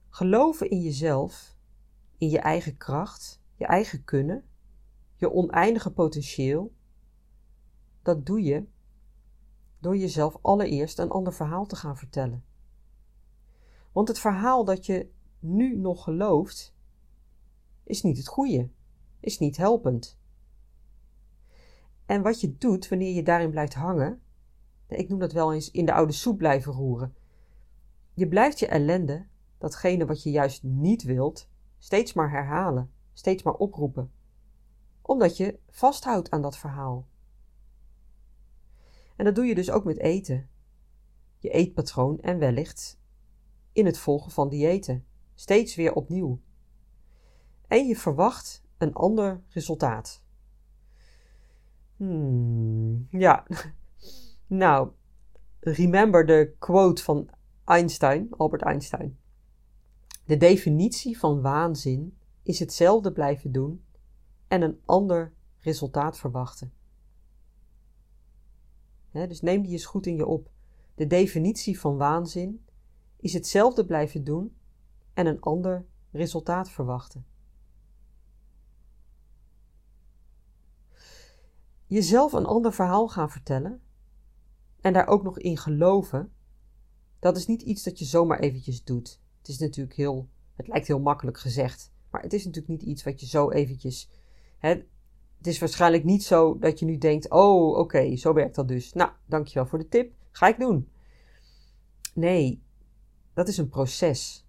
Geloven 0.10 0.70
in 0.70 0.82
jezelf, 0.82 1.56
in 2.18 2.30
je 2.30 2.40
eigen 2.40 2.78
kracht, 2.78 3.42
je 3.56 3.66
eigen 3.66 4.04
kunnen, 4.04 4.46
je 5.16 5.32
oneindige 5.32 5.92
potentieel, 5.92 6.74
dat 8.02 8.26
doe 8.26 8.44
je 8.44 8.66
door 9.84 9.98
jezelf 9.98 10.38
allereerst 10.42 11.00
een 11.00 11.10
ander 11.10 11.34
verhaal 11.34 11.66
te 11.66 11.76
gaan 11.76 11.98
vertellen. 11.98 12.44
Want 13.92 14.08
het 14.08 14.20
verhaal 14.20 14.66
dat 14.66 14.86
je 14.86 15.10
nu 15.40 15.78
nog 15.78 16.04
gelooft, 16.04 16.74
is 17.84 18.02
niet 18.02 18.18
het 18.18 18.28
goede, 18.28 18.70
is 19.20 19.40
niet 19.40 19.58
helpend. 19.58 20.18
En 22.06 22.22
wat 22.22 22.42
je 22.42 22.58
doet 22.58 22.88
wanneer 22.88 23.14
je 23.14 23.24
daarin 23.24 23.50
blijft 23.50 23.74
hangen, 23.74 24.22
ik 24.88 25.10
noem 25.10 25.20
dat 25.20 25.32
wel 25.32 25.54
eens 25.54 25.72
in 25.72 25.86
de 25.86 25.94
oude 25.94 26.14
soep 26.14 26.38
blijven 26.38 26.74
roeren. 26.74 27.16
Je 28.14 28.28
blijft 28.28 28.60
je 28.60 28.68
ellende, 28.68 29.26
datgene 29.58 30.06
wat 30.06 30.24
je 30.24 30.32
juist 30.32 30.64
niet 30.64 31.04
wilt, 31.04 31.50
steeds 31.78 32.14
maar 32.14 32.32
herhalen, 32.32 32.92
steeds 33.14 33.44
maar 33.44 33.56
oproepen, 33.56 34.12
omdat 35.02 35.38
je 35.38 35.60
vasthoudt 35.70 36.30
aan 36.30 36.42
dat 36.42 36.58
verhaal. 36.58 37.08
En 39.16 39.26
dat 39.26 39.36
doe 39.36 39.46
je 39.46 39.56
dus 39.56 39.72
ook 39.72 39.84
met 39.84 39.98
eten. 39.98 40.50
Je 41.38 41.50
eetpatroon 41.50 42.22
en 42.22 42.40
wellicht 42.40 43.00
in 43.72 43.86
het 43.86 43.98
volgen 43.98 44.32
van 44.32 44.50
diëten, 44.50 45.06
steeds 45.36 45.76
weer 45.76 45.94
opnieuw. 45.94 46.40
En 47.68 47.88
je 47.88 47.96
verwacht 47.96 48.64
een 48.78 48.94
ander 48.94 49.42
resultaat. 49.50 50.24
Hmm, 51.96 53.08
ja. 53.10 53.46
nou, 54.48 54.92
remember 55.60 56.26
de 56.26 56.56
quote 56.60 57.04
van 57.04 57.30
Einstein, 57.66 58.28
Albert 58.32 58.62
Einstein. 58.62 59.18
De 60.26 60.38
definitie 60.38 61.18
van 61.20 61.42
waanzin 61.42 62.18
is 62.44 62.60
hetzelfde 62.60 63.12
blijven 63.12 63.52
doen 63.52 63.84
en 64.48 64.62
een 64.62 64.82
ander 64.86 65.34
resultaat 65.60 66.18
verwachten. 66.18 66.74
Dus 69.14 69.42
neem 69.42 69.62
die 69.62 69.72
eens 69.72 69.86
goed 69.86 70.06
in 70.06 70.16
je 70.16 70.26
op. 70.26 70.50
De 70.96 71.08
definitie 71.08 71.80
van 71.80 71.98
waanzin 71.98 72.66
is 73.18 73.34
hetzelfde 73.34 73.86
blijven 73.86 74.24
doen 74.24 74.56
en 75.14 75.26
een 75.26 75.42
ander 75.42 75.86
resultaat 76.12 76.70
verwachten. 76.70 77.26
jezelf 81.94 82.34
een 82.34 82.46
ander 82.46 82.74
verhaal 82.74 83.08
gaan 83.08 83.32
vertellen 83.32 83.82
en 84.82 84.94
daar 84.94 85.08
ook 85.08 85.24
nog 85.24 85.40
in 85.40 85.58
geloven, 85.58 86.32
dat 87.20 87.38
is 87.38 87.48
niet 87.48 87.62
iets 87.62 87.84
dat 87.84 88.00
je 88.00 88.06
zomaar 88.06 88.40
eventjes 88.40 88.84
doet. 88.84 89.20
Het 89.38 89.48
is 89.48 89.58
natuurlijk 89.58 89.96
heel, 89.96 90.30
het 90.56 90.68
lijkt 90.68 90.88
heel 90.88 91.00
makkelijk 91.00 91.38
gezegd, 91.40 91.92
maar 92.10 92.22
het 92.22 92.34
is 92.34 92.46
natuurlijk 92.46 92.74
niet 92.74 92.90
iets 92.90 93.04
wat 93.04 93.20
je 93.20 93.26
zo 93.26 93.50
eventjes. 93.50 94.10
Hè, 94.58 94.84
het 95.44 95.54
is 95.54 95.60
waarschijnlijk 95.60 96.04
niet 96.04 96.24
zo 96.24 96.58
dat 96.58 96.80
je 96.80 96.86
nu 96.86 96.98
denkt: 96.98 97.30
oh, 97.30 97.78
oké, 97.78 98.16
zo 98.16 98.34
werkt 98.34 98.56
dat 98.56 98.68
dus. 98.68 98.94
Nou, 98.94 99.12
dankjewel 99.26 99.66
voor 99.66 99.80
de 99.80 99.88
tip, 99.88 100.14
ga 100.32 100.48
ik 100.48 100.60
doen. 100.60 100.90
Nee, 102.14 102.64
dat 103.34 103.48
is 103.48 103.58
een 103.58 103.70
proces. 103.70 104.48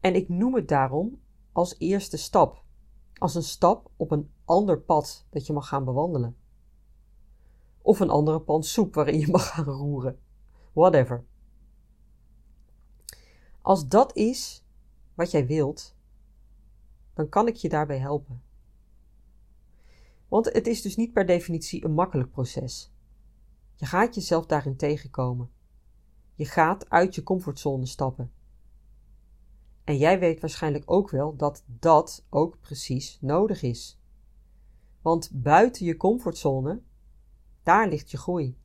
En 0.00 0.14
ik 0.14 0.28
noem 0.28 0.54
het 0.54 0.68
daarom 0.68 1.20
als 1.52 1.74
eerste 1.78 2.16
stap. 2.16 2.62
Als 3.18 3.34
een 3.34 3.42
stap 3.42 3.90
op 3.96 4.10
een 4.10 4.30
ander 4.44 4.80
pad 4.80 5.26
dat 5.30 5.46
je 5.46 5.52
mag 5.52 5.68
gaan 5.68 5.84
bewandelen. 5.84 6.36
Of 7.82 8.00
een 8.00 8.10
andere 8.10 8.40
pan 8.40 8.62
soep 8.62 8.94
waarin 8.94 9.18
je 9.18 9.30
mag 9.36 9.48
gaan 9.48 9.64
roeren. 9.64 10.18
Whatever. 10.72 11.24
Als 13.62 13.88
dat 13.88 14.16
is 14.16 14.64
wat 15.14 15.30
jij 15.30 15.46
wilt, 15.46 15.96
dan 17.14 17.28
kan 17.28 17.46
ik 17.46 17.56
je 17.56 17.68
daarbij 17.68 17.98
helpen. 17.98 18.43
Want 20.34 20.52
het 20.52 20.66
is 20.66 20.82
dus 20.82 20.96
niet 20.96 21.12
per 21.12 21.26
definitie 21.26 21.84
een 21.84 21.92
makkelijk 21.92 22.30
proces. 22.30 22.92
Je 23.74 23.86
gaat 23.86 24.14
jezelf 24.14 24.46
daarin 24.46 24.76
tegenkomen. 24.76 25.50
Je 26.34 26.44
gaat 26.44 26.90
uit 26.90 27.14
je 27.14 27.22
comfortzone 27.22 27.86
stappen. 27.86 28.32
En 29.84 29.96
jij 29.96 30.18
weet 30.18 30.40
waarschijnlijk 30.40 30.90
ook 30.90 31.10
wel 31.10 31.36
dat 31.36 31.64
dat 31.66 32.26
ook 32.30 32.60
precies 32.60 33.18
nodig 33.20 33.62
is. 33.62 34.00
Want 35.02 35.30
buiten 35.32 35.86
je 35.86 35.96
comfortzone, 35.96 36.82
daar 37.62 37.88
ligt 37.88 38.10
je 38.10 38.16
groei. 38.16 38.56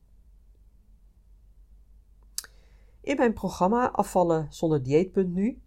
In 3.00 3.16
mijn 3.16 3.32
programma 3.32 3.90
Afvallen 3.90 4.46
zonder 4.52 4.82
dieetpunt 4.82 5.34
nu 5.34 5.62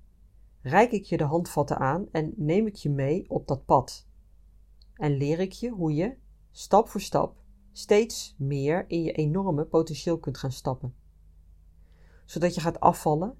reik 0.62 0.92
ik 0.92 1.04
je 1.04 1.18
de 1.18 1.24
handvatten 1.24 1.78
aan 1.78 2.08
en 2.12 2.34
neem 2.36 2.68
ik 2.68 2.76
je 2.76 2.90
mee 2.90 3.30
op 3.30 3.48
dat 3.48 3.66
pad. 3.66 4.08
En 4.96 5.18
leer 5.18 5.40
ik 5.40 5.52
je 5.52 5.70
hoe 5.70 5.94
je, 5.94 6.18
stap 6.52 6.88
voor 6.88 7.02
stap, 7.02 7.36
steeds 7.72 8.36
meer 8.38 8.90
in 8.90 9.04
je 9.04 9.12
enorme 9.12 9.66
potentieel 9.66 10.20
kunt 10.20 10.38
gaan 10.38 10.52
stappen. 10.52 10.96
Zodat 12.26 12.56
je 12.56 12.62
gaat 12.62 12.80
afvallen 12.80 13.38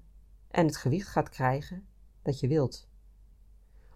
en 0.48 0.66
het 0.66 0.76
gewicht 0.76 1.08
gaat 1.08 1.28
krijgen 1.28 1.86
dat 2.22 2.40
je 2.40 2.48
wilt. 2.48 2.88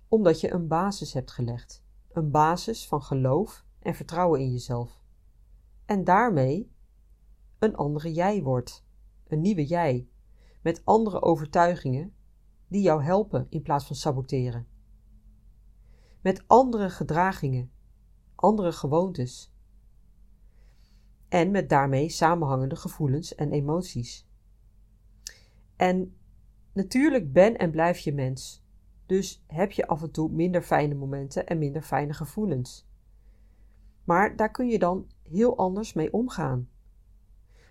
Omdat 0.09 0.41
je 0.41 0.53
een 0.53 0.69
basis 0.69 1.13
hebt 1.13 1.31
gelegd 1.31 1.87
een 2.19 2.31
basis 2.31 2.87
van 2.87 3.03
geloof 3.03 3.65
en 3.79 3.95
vertrouwen 3.95 4.41
in 4.41 4.53
jezelf. 4.53 5.03
En 5.85 6.05
daarmee 6.05 6.73
een 7.59 7.77
andere 7.77 8.13
jij 8.13 8.43
wordt, 8.43 8.85
een 9.27 9.41
nieuwe 9.41 9.67
jij, 9.67 10.09
met 10.63 10.85
andere 10.85 11.23
overtuigingen 11.23 12.15
die 12.69 12.83
jou 12.83 13.03
helpen 13.03 13.47
in 13.49 13.63
plaats 13.63 13.87
van 13.87 13.97
saboteren. 13.97 14.67
Met 16.21 16.45
andere 16.47 16.91
gedragingen, 16.91 17.71
andere 18.35 18.73
gewoontes. 18.73 19.53
En 21.29 21.51
met 21.51 21.69
daarmee 21.69 22.09
samenhangende 22.09 22.77
gevoelens 22.77 23.35
en 23.35 23.53
emoties. 23.53 24.29
En 25.77 26.17
natuurlijk 26.73 27.33
ben 27.33 27.57
en 27.57 27.71
blijf 27.71 27.99
je 27.99 28.15
mens 28.15 28.67
dus 29.09 29.45
heb 29.47 29.71
je 29.71 29.87
af 29.87 30.03
en 30.03 30.11
toe 30.11 30.31
minder 30.31 30.63
fijne 30.63 30.95
momenten 30.95 31.47
en 31.47 31.59
minder 31.59 31.83
fijne 31.83 32.13
gevoelens. 32.13 32.89
Maar 34.05 34.37
daar 34.37 34.51
kun 34.51 34.69
je 34.69 34.79
dan 34.79 35.11
heel 35.23 35.57
anders 35.57 35.93
mee 35.93 36.13
omgaan. 36.13 36.69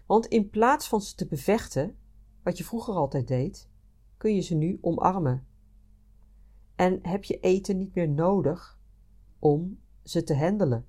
Want 0.05 0.25
in 0.25 0.49
plaats 0.49 0.87
van 0.87 1.01
ze 1.01 1.15
te 1.15 1.27
bevechten, 1.27 1.97
wat 2.43 2.57
je 2.57 2.63
vroeger 2.63 2.93
altijd 2.93 3.27
deed, 3.27 3.69
kun 4.17 4.35
je 4.35 4.41
ze 4.41 4.55
nu 4.55 4.77
omarmen. 4.81 5.46
En 6.77 6.99
heb 7.01 7.23
je 7.23 7.39
eten 7.39 7.77
niet 7.77 7.95
meer 7.95 8.09
nodig 8.09 8.79
om 9.39 9.79
ze 10.03 10.23
te 10.23 10.35
handelen. 10.35 10.87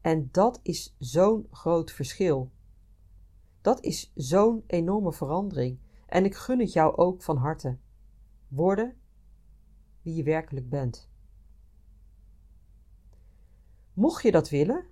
En 0.00 0.28
dat 0.32 0.60
is 0.62 0.94
zo'n 0.98 1.46
groot 1.50 1.90
verschil. 1.90 2.50
Dat 3.60 3.84
is 3.84 4.12
zo'n 4.14 4.64
enorme 4.66 5.12
verandering. 5.12 5.78
En 6.06 6.24
ik 6.24 6.34
gun 6.34 6.58
het 6.58 6.72
jou 6.72 6.96
ook 6.96 7.22
van 7.22 7.36
harte. 7.36 7.78
Worden 8.48 8.96
wie 10.02 10.14
je 10.14 10.22
werkelijk 10.22 10.68
bent. 10.68 11.10
Mocht 13.92 14.22
je 14.22 14.30
dat 14.30 14.48
willen, 14.48 14.84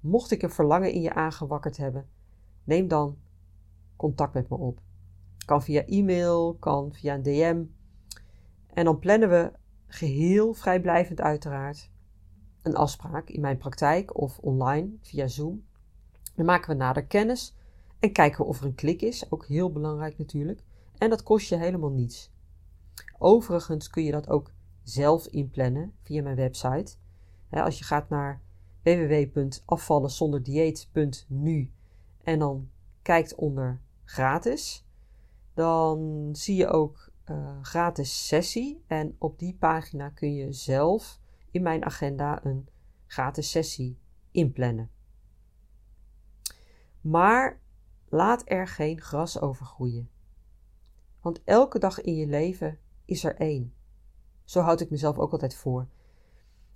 mocht 0.00 0.30
ik 0.30 0.42
een 0.42 0.50
verlangen 0.50 0.92
in 0.92 1.00
je 1.00 1.14
aangewakkerd 1.14 1.76
hebben, 1.76 2.08
neem 2.64 2.88
dan 2.88 3.18
contact 3.96 4.34
met 4.34 4.48
me 4.48 4.56
op. 4.56 4.80
Kan 5.44 5.62
via 5.62 5.84
e-mail, 5.86 6.54
kan 6.54 6.92
via 6.92 7.14
een 7.14 7.22
DM. 7.22 7.64
En 8.80 8.86
dan 8.86 8.98
plannen 8.98 9.28
we 9.28 9.52
geheel 9.86 10.54
vrijblijvend 10.54 11.20
uiteraard 11.20 11.90
een 12.62 12.74
afspraak 12.74 13.30
in 13.30 13.40
mijn 13.40 13.56
praktijk 13.56 14.18
of 14.18 14.38
online 14.38 14.90
via 15.00 15.26
Zoom. 15.26 15.64
Dan 16.34 16.46
maken 16.46 16.70
we 16.70 16.76
nader 16.76 17.04
kennis 17.04 17.54
en 17.98 18.12
kijken 18.12 18.38
we 18.38 18.44
of 18.44 18.60
er 18.60 18.66
een 18.66 18.74
klik 18.74 19.02
is. 19.02 19.30
Ook 19.30 19.46
heel 19.46 19.72
belangrijk 19.72 20.18
natuurlijk. 20.18 20.62
En 20.98 21.10
dat 21.10 21.22
kost 21.22 21.48
je 21.48 21.56
helemaal 21.56 21.90
niets. 21.90 22.32
Overigens 23.18 23.90
kun 23.90 24.04
je 24.04 24.10
dat 24.10 24.28
ook 24.28 24.52
zelf 24.82 25.26
inplannen 25.26 25.92
via 26.02 26.22
mijn 26.22 26.36
website. 26.36 26.96
als 27.50 27.78
je 27.78 27.84
gaat 27.84 28.08
naar 28.08 28.40
www.afvallenzonderdieet.nu 28.82 31.70
en 32.22 32.38
dan 32.38 32.68
kijkt 33.02 33.34
onder 33.34 33.80
gratis, 34.04 34.84
dan 35.54 36.28
zie 36.32 36.56
je 36.56 36.66
ook 36.66 37.09
uh, 37.30 37.58
gratis 37.62 38.26
sessie. 38.26 38.84
En 38.86 39.16
op 39.18 39.38
die 39.38 39.56
pagina 39.56 40.08
kun 40.08 40.34
je 40.34 40.52
zelf 40.52 41.20
in 41.50 41.62
mijn 41.62 41.84
agenda 41.84 42.44
een 42.44 42.68
gratis 43.06 43.50
sessie 43.50 43.98
inplannen. 44.30 44.90
Maar 47.00 47.60
laat 48.08 48.42
er 48.44 48.68
geen 48.68 49.00
gras 49.00 49.40
over 49.40 49.66
groeien. 49.66 50.10
Want 51.20 51.44
elke 51.44 51.78
dag 51.78 52.00
in 52.00 52.14
je 52.14 52.26
leven 52.26 52.78
is 53.04 53.24
er 53.24 53.36
één. 53.36 53.74
Zo 54.44 54.60
houd 54.60 54.80
ik 54.80 54.90
mezelf 54.90 55.18
ook 55.18 55.32
altijd 55.32 55.54
voor. 55.54 55.88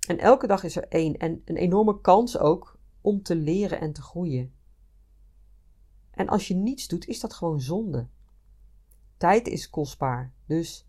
En 0.07 0.17
elke 0.17 0.47
dag 0.47 0.63
is 0.63 0.75
er 0.75 0.87
één 0.87 1.17
en 1.17 1.41
een 1.45 1.57
enorme 1.57 2.01
kans 2.01 2.37
ook 2.37 2.79
om 3.01 3.21
te 3.21 3.35
leren 3.35 3.79
en 3.79 3.93
te 3.93 4.01
groeien. 4.01 4.53
En 6.11 6.27
als 6.27 6.47
je 6.47 6.55
niets 6.55 6.87
doet, 6.87 7.07
is 7.07 7.19
dat 7.19 7.33
gewoon 7.33 7.61
zonde. 7.61 8.07
Tijd 9.17 9.47
is 9.47 9.69
kostbaar, 9.69 10.33
dus 10.45 10.87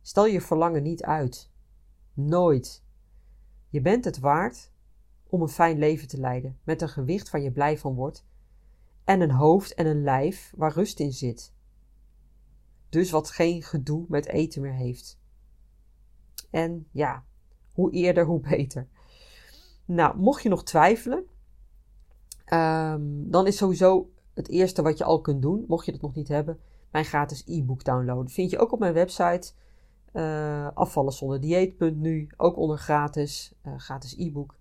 stel 0.00 0.26
je 0.26 0.40
verlangen 0.40 0.82
niet 0.82 1.02
uit. 1.02 1.50
Nooit. 2.12 2.84
Je 3.68 3.80
bent 3.80 4.04
het 4.04 4.18
waard 4.18 4.72
om 5.26 5.42
een 5.42 5.48
fijn 5.48 5.78
leven 5.78 6.08
te 6.08 6.18
leiden, 6.18 6.58
met 6.64 6.82
een 6.82 6.88
gewicht 6.88 7.30
waar 7.30 7.40
je 7.40 7.52
blij 7.52 7.78
van 7.78 7.94
wordt, 7.94 8.26
en 9.04 9.20
een 9.20 9.30
hoofd 9.30 9.74
en 9.74 9.86
een 9.86 10.02
lijf 10.02 10.52
waar 10.56 10.72
rust 10.72 11.00
in 11.00 11.12
zit. 11.12 11.52
Dus 12.88 13.10
wat 13.10 13.30
geen 13.30 13.62
gedoe 13.62 14.04
met 14.08 14.26
eten 14.26 14.62
meer 14.62 14.74
heeft. 14.74 15.18
En 16.50 16.86
ja, 16.90 17.24
hoe 17.72 17.92
eerder, 17.92 18.24
hoe 18.24 18.40
beter. 18.40 18.88
Nou, 19.84 20.16
mocht 20.16 20.42
je 20.42 20.48
nog 20.48 20.64
twijfelen, 20.64 21.26
ehm, 22.44 23.02
dan 23.30 23.46
is 23.46 23.56
sowieso 23.56 24.10
het 24.34 24.48
eerste 24.48 24.82
wat 24.82 24.98
je 24.98 25.04
al 25.04 25.20
kunt 25.20 25.42
doen, 25.42 25.64
mocht 25.68 25.86
je 25.86 25.92
dat 25.92 26.00
nog 26.00 26.14
niet 26.14 26.28
hebben, 26.28 26.60
mijn 26.94 27.06
gratis 27.06 27.42
e-book 27.46 27.84
downloaden. 27.84 28.30
Vind 28.30 28.50
je 28.50 28.58
ook 28.58 28.72
op 28.72 28.78
mijn 28.78 28.92
website 28.92 29.52
uh, 30.12 30.68
afvallen 30.74 31.12
zonder 31.12 31.40
dieet.nu, 31.40 32.28
ook 32.36 32.56
onder 32.56 32.78
gratis, 32.78 33.54
uh, 33.66 33.72
gratis 33.76 34.16
e-book. 34.18 34.54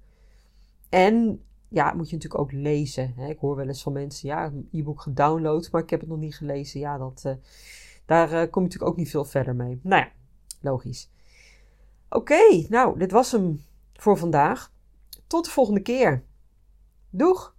En 0.89 1.43
ja, 1.67 1.93
moet 1.93 2.09
je 2.09 2.15
natuurlijk 2.15 2.41
ook 2.41 2.51
lezen. 2.51 3.13
Hè? 3.15 3.29
Ik 3.29 3.39
hoor 3.39 3.55
wel 3.55 3.67
eens 3.67 3.83
van 3.83 3.93
mensen, 3.93 4.27
ja, 4.27 4.45
een 4.45 4.67
e-book 4.71 5.01
gedownload, 5.01 5.71
maar 5.71 5.81
ik 5.81 5.89
heb 5.89 5.99
het 5.99 6.09
nog 6.09 6.17
niet 6.17 6.35
gelezen. 6.35 6.79
Ja, 6.79 6.97
dat, 6.97 7.23
uh, 7.25 7.33
daar 8.05 8.27
kom 8.29 8.61
je 8.61 8.67
natuurlijk 8.67 8.91
ook 8.91 8.97
niet 8.97 9.09
veel 9.09 9.25
verder 9.25 9.55
mee. 9.55 9.79
Nou 9.83 10.01
ja, 10.01 10.11
logisch. 10.61 11.09
Oké, 12.09 12.65
nou, 12.69 12.99
dit 12.99 13.11
was 13.11 13.31
hem 13.31 13.63
voor 13.93 14.17
vandaag. 14.17 14.71
Tot 15.27 15.45
de 15.45 15.51
volgende 15.51 15.81
keer. 15.81 16.23
Doeg! 17.09 17.55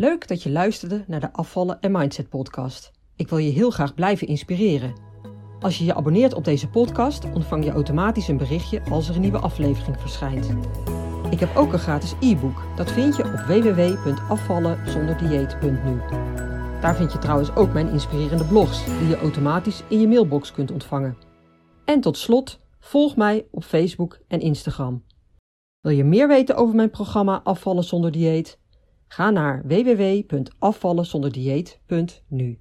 Leuk 0.00 0.28
dat 0.28 0.42
je 0.42 0.50
luisterde 0.50 1.04
naar 1.06 1.20
de 1.20 1.32
Afvallen 1.32 1.80
en 1.80 1.92
Mindset 1.92 2.28
podcast. 2.28 2.90
Ik 3.16 3.28
wil 3.28 3.38
je 3.38 3.50
heel 3.50 3.70
graag 3.70 3.94
blijven 3.94 4.26
inspireren. 4.26 4.94
Als 5.58 5.78
je 5.78 5.84
je 5.84 5.94
abonneert 5.94 6.34
op 6.34 6.44
deze 6.44 6.68
podcast, 6.68 7.24
ontvang 7.34 7.64
je 7.64 7.70
automatisch 7.70 8.28
een 8.28 8.36
berichtje 8.36 8.82
als 8.90 9.08
er 9.08 9.14
een 9.14 9.20
nieuwe 9.20 9.38
aflevering 9.38 10.00
verschijnt. 10.00 10.50
Ik 11.30 11.40
heb 11.40 11.56
ook 11.56 11.72
een 11.72 11.78
gratis 11.78 12.14
e-book. 12.20 12.62
Dat 12.76 12.90
vind 12.90 13.16
je 13.16 13.24
op 13.24 13.32
www.afvallenzonderdieet.nu. 13.32 16.00
Daar 16.80 16.96
vind 16.96 17.12
je 17.12 17.18
trouwens 17.18 17.54
ook 17.54 17.72
mijn 17.72 17.88
inspirerende 17.88 18.44
blogs, 18.44 18.84
die 18.84 19.08
je 19.08 19.16
automatisch 19.16 19.82
in 19.88 20.00
je 20.00 20.08
mailbox 20.08 20.52
kunt 20.52 20.70
ontvangen. 20.70 21.16
En 21.84 22.00
tot 22.00 22.16
slot, 22.16 22.60
volg 22.78 23.16
mij 23.16 23.46
op 23.50 23.64
Facebook 23.64 24.18
en 24.28 24.40
Instagram. 24.40 25.04
Wil 25.80 25.92
je 25.92 26.04
meer 26.04 26.28
weten 26.28 26.56
over 26.56 26.74
mijn 26.74 26.90
programma 26.90 27.40
Afvallen 27.44 27.84
zonder 27.84 28.12
dieet? 28.12 28.58
Ga 29.12 29.30
naar 29.30 29.62
www.afvallenzonderdieet.nu. 29.66 32.58